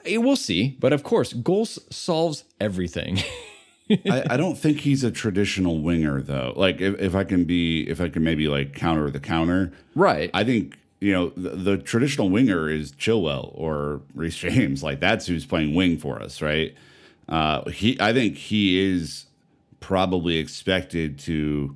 [0.05, 0.77] eh, we'll see.
[0.79, 3.19] But of course, goals solves everything.
[3.89, 6.53] I, I don't think he's a traditional winger though.
[6.55, 9.73] Like if, if I can be if I can maybe like counter the counter.
[9.95, 10.29] right.
[10.33, 14.81] I think you know the, the traditional winger is Chilwell or Reece James.
[14.81, 16.73] Like that's who's playing wing for us, right?
[17.27, 19.25] Uh, he I think he is
[19.81, 21.75] probably expected to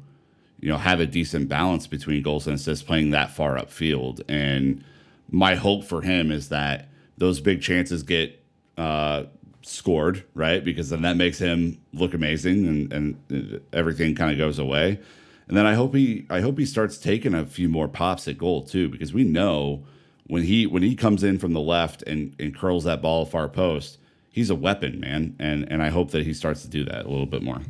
[0.61, 4.21] you know have a decent balance between goals and assists playing that far upfield.
[4.29, 4.81] And
[5.29, 8.41] my hope for him is that those big chances get
[8.77, 9.23] uh,
[9.61, 10.63] scored, right?
[10.63, 15.01] Because then that makes him look amazing, and and everything kind of goes away.
[15.47, 18.37] And then I hope he I hope he starts taking a few more pops at
[18.37, 19.85] goal too, because we know
[20.25, 23.47] when he when he comes in from the left and, and curls that ball far
[23.47, 23.97] post,
[24.29, 25.35] he's a weapon, man.
[25.39, 27.61] And and I hope that he starts to do that a little bit more.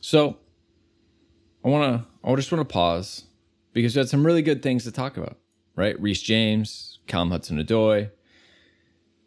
[0.00, 0.38] So
[1.64, 3.24] I want to, I just want to pause
[3.72, 5.36] because we had some really good things to talk about,
[5.74, 6.00] right?
[6.00, 8.10] Reece James, Callum Hudson Odoi.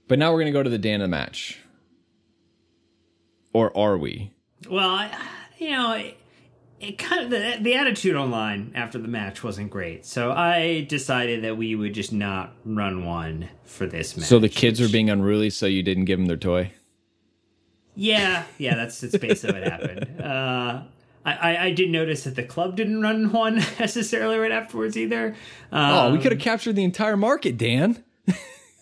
[0.07, 1.59] But now we're going to go to the day of the match.
[3.51, 4.31] Or are we?
[4.69, 5.11] Well, I,
[5.57, 6.11] you know,
[6.79, 10.05] it kind of the, the attitude online after the match wasn't great.
[10.05, 14.27] So I decided that we would just not run one for this match.
[14.27, 16.71] So the kids were being unruly, so you didn't give them their toy.
[17.95, 20.07] Yeah, yeah, that's the that's basically what happened.
[20.19, 20.83] Uh,
[21.25, 25.35] I, I, I did notice that the club didn't run one necessarily right afterwards either.
[25.71, 28.03] Um, Oh, we could have captured the entire market, Dan.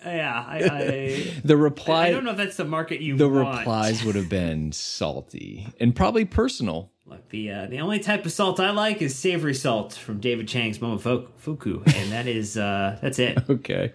[0.05, 3.57] Yeah, I, I, The reply, I don't know if that's the market you the want.
[3.57, 6.91] replies would have been salty and probably personal.
[7.09, 10.45] Look, the uh, the only type of salt I like is savory salt from David
[10.45, 13.37] Chang's Momofuku, and that is uh, that's it.
[13.49, 13.93] Okay.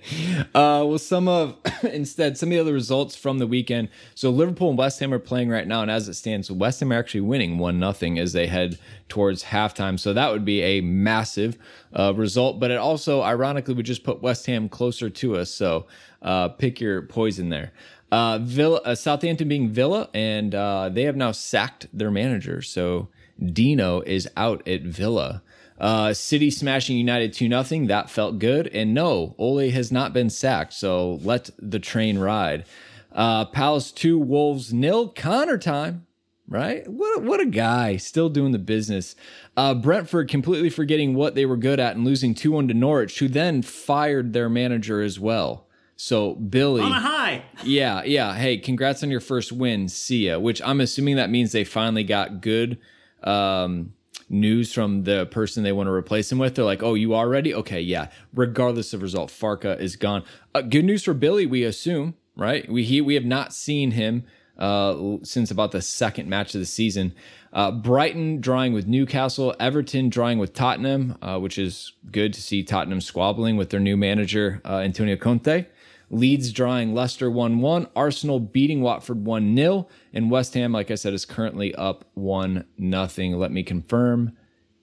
[0.55, 3.91] Uh, well, some of instead some of the other results from the weekend.
[4.15, 6.91] So Liverpool and West Ham are playing right now, and as it stands, West Ham
[6.91, 8.79] are actually winning one nothing as they head
[9.11, 10.01] towards halftime.
[10.01, 11.59] So that would be a massive
[11.93, 15.51] uh, result, but it also ironically would just put West Ham closer to us.
[15.51, 15.87] So
[16.23, 17.73] uh, pick your poison there.
[18.13, 22.61] Uh, Villa, uh, Southampton being Villa, and uh, they have now sacked their manager.
[22.61, 23.09] So
[23.43, 25.43] Dino is out at Villa.
[25.81, 27.87] Uh, City smashing United 2 0.
[27.87, 28.67] That felt good.
[28.69, 30.75] And no, Ole has not been sacked.
[30.75, 32.67] So let the train ride.
[33.11, 35.09] Uh, Palace 2, Wolves nil.
[35.09, 36.07] Conor time,
[36.47, 36.87] right?
[36.87, 37.97] What, what a guy.
[37.97, 39.17] Still doing the business.
[39.57, 43.21] Uh, Brentford completely forgetting what they were good at and losing 2 1 to Norwich,
[43.21, 45.67] who then fired their manager as well.
[46.03, 46.83] So Billy.
[46.83, 47.45] On a high.
[47.63, 48.35] Yeah, yeah.
[48.35, 49.89] Hey, congrats on your first win.
[49.89, 50.37] See ya.
[50.37, 52.79] Which I'm assuming that means they finally got good
[53.23, 53.93] um,
[54.29, 56.57] news from the person they want to replace him with.
[56.57, 57.55] They're like, oh, you are ready?
[57.55, 58.09] Okay, yeah.
[58.35, 60.25] Regardless of result, Farke is gone.
[60.53, 62.69] Uh, good news for Billy, we assume, right?
[62.69, 64.25] We he, we have not seen him
[64.59, 67.15] uh, since about the second match of the season.
[67.53, 72.65] Uh, Brighton drawing with Newcastle, Everton drawing with Tottenham, uh, which is good to see
[72.65, 75.67] Tottenham squabbling with their new manager uh, Antonio Conte.
[76.13, 77.89] Leeds drawing Leicester 1 1.
[77.97, 79.89] Arsenal beating Watford 1 0.
[80.13, 83.39] And West Ham, like I said, is currently up 1 0.
[83.39, 84.37] Let me confirm.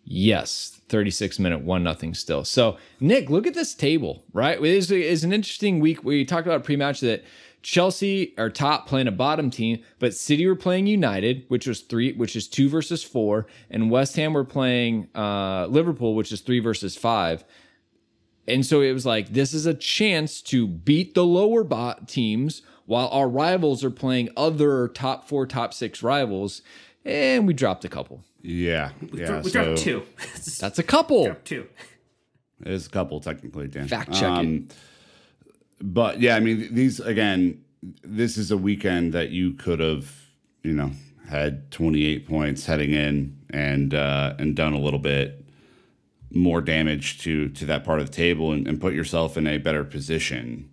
[0.03, 2.43] Yes, 36 minute 1 0 still.
[2.43, 4.57] So, Nick, look at this table, right?
[4.57, 6.03] It is, is an interesting week.
[6.03, 7.23] We talked about pre match that
[7.61, 12.13] Chelsea are top playing a bottom team, but City were playing United, which was three,
[12.13, 16.59] which is two versus four, and West Ham were playing uh, Liverpool, which is three
[16.59, 17.43] versus five.
[18.49, 22.61] And so it was like, this is a chance to beat the lower bot teams
[22.85, 26.61] while our rivals are playing other top four, top six rivals.
[27.05, 28.23] And we dropped a couple.
[28.41, 29.25] Yeah, We, yeah.
[29.27, 30.03] dro- we so dropped two.
[30.59, 31.25] That's a couple.
[31.25, 31.67] Dropped two.
[32.65, 33.87] It's a couple technically, Dan.
[33.87, 34.73] Fact check it.
[35.81, 37.63] But yeah, I mean, these again.
[38.03, 40.13] This is a weekend that you could have,
[40.63, 40.91] you know,
[41.29, 45.38] had 28 points heading in and uh, and done a little bit
[46.31, 49.57] more damage to to that part of the table and, and put yourself in a
[49.57, 50.69] better position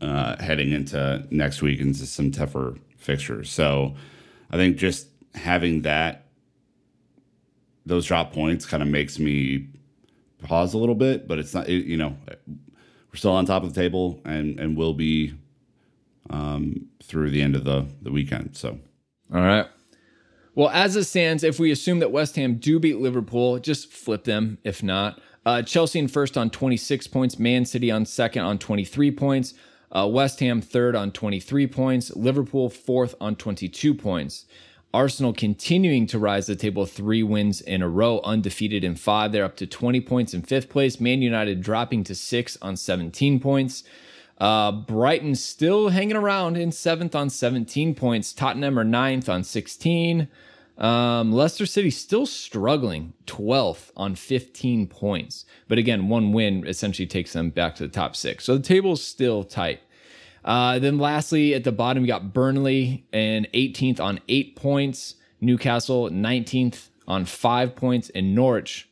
[0.00, 3.50] uh, heading into next week into some tougher fixtures.
[3.50, 3.94] So
[4.50, 6.26] I think just having that
[7.84, 9.68] those drop points kind of makes me
[10.42, 13.74] pause a little bit, but it's not it, you know we're still on top of
[13.74, 15.34] the table and and will be
[16.30, 18.56] um, through the end of the the weekend.
[18.56, 18.78] So
[19.34, 19.66] All right.
[20.54, 24.24] Well, as it stands, if we assume that West Ham do beat Liverpool, just flip
[24.24, 24.58] them.
[24.64, 29.10] If not, uh, Chelsea in first on 26 points, Man City on second on 23
[29.12, 29.54] points,
[29.90, 34.44] uh, West Ham third on 23 points, Liverpool fourth on 22 points.
[34.94, 39.32] Arsenal continuing to rise the table, three wins in a row, undefeated in five.
[39.32, 41.00] They're up to 20 points in fifth place.
[41.00, 43.84] Man United dropping to six on 17 points.
[44.42, 48.32] Uh, Brighton still hanging around in seventh on 17 points.
[48.32, 50.26] Tottenham are ninth on 16.
[50.78, 55.44] Um, Leicester City still struggling, 12th on 15 points.
[55.68, 58.42] But again, one win essentially takes them back to the top six.
[58.42, 59.78] So the table is still tight.
[60.44, 65.14] Uh, then lastly, at the bottom, we got Burnley and 18th on eight points.
[65.40, 68.10] Newcastle 19th on five points.
[68.12, 68.88] And Norwich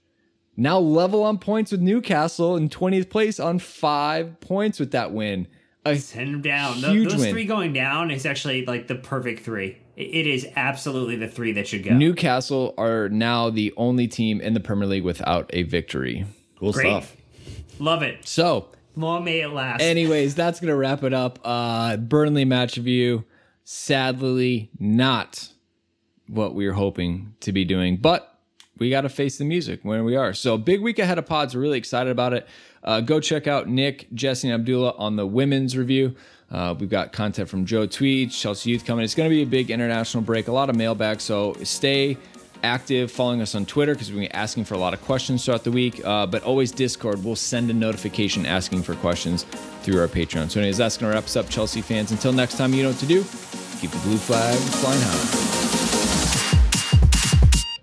[0.57, 5.47] now level on points with Newcastle in 20th place on five points with that win.
[5.87, 6.81] A Send them down.
[6.83, 7.31] Those win.
[7.33, 9.79] three going down is actually like the perfect three.
[9.97, 11.95] It- it is absolutely the three that should go.
[11.97, 16.27] Newcastle are now the only team in the Premier League without a victory.
[16.59, 16.83] cool Great.
[16.87, 17.17] stuff.
[17.79, 18.27] Love it.
[18.29, 19.81] So, Long may it last.
[19.81, 21.39] anyways, that's gonna wrap it up.
[21.43, 23.25] Uh Burnley match view.
[23.65, 25.49] Sadly, not
[26.29, 28.30] what we were hoping to be doing, but
[28.81, 30.35] we got to face the music where we are.
[30.35, 31.55] So, big week ahead of pods.
[31.55, 32.49] We're really excited about it.
[32.83, 36.17] Uh, go check out Nick, Jesse, and Abdullah on the women's review.
[36.51, 39.05] Uh, we've got content from Joe Tweed, Chelsea Youth coming.
[39.05, 41.21] It's going to be a big international break, a lot of mailbag.
[41.21, 42.17] So, stay
[42.63, 45.71] active following us on Twitter because we're asking for a lot of questions throughout the
[45.71, 46.05] week.
[46.05, 49.45] Uh, but always Discord, we'll send a notification asking for questions
[49.83, 50.51] through our Patreon.
[50.51, 52.13] So, anyways, that's going to wrap us up, Chelsea fans.
[52.13, 53.25] Until next time, you know what to do.
[53.79, 55.60] Keep the blue flag flying high.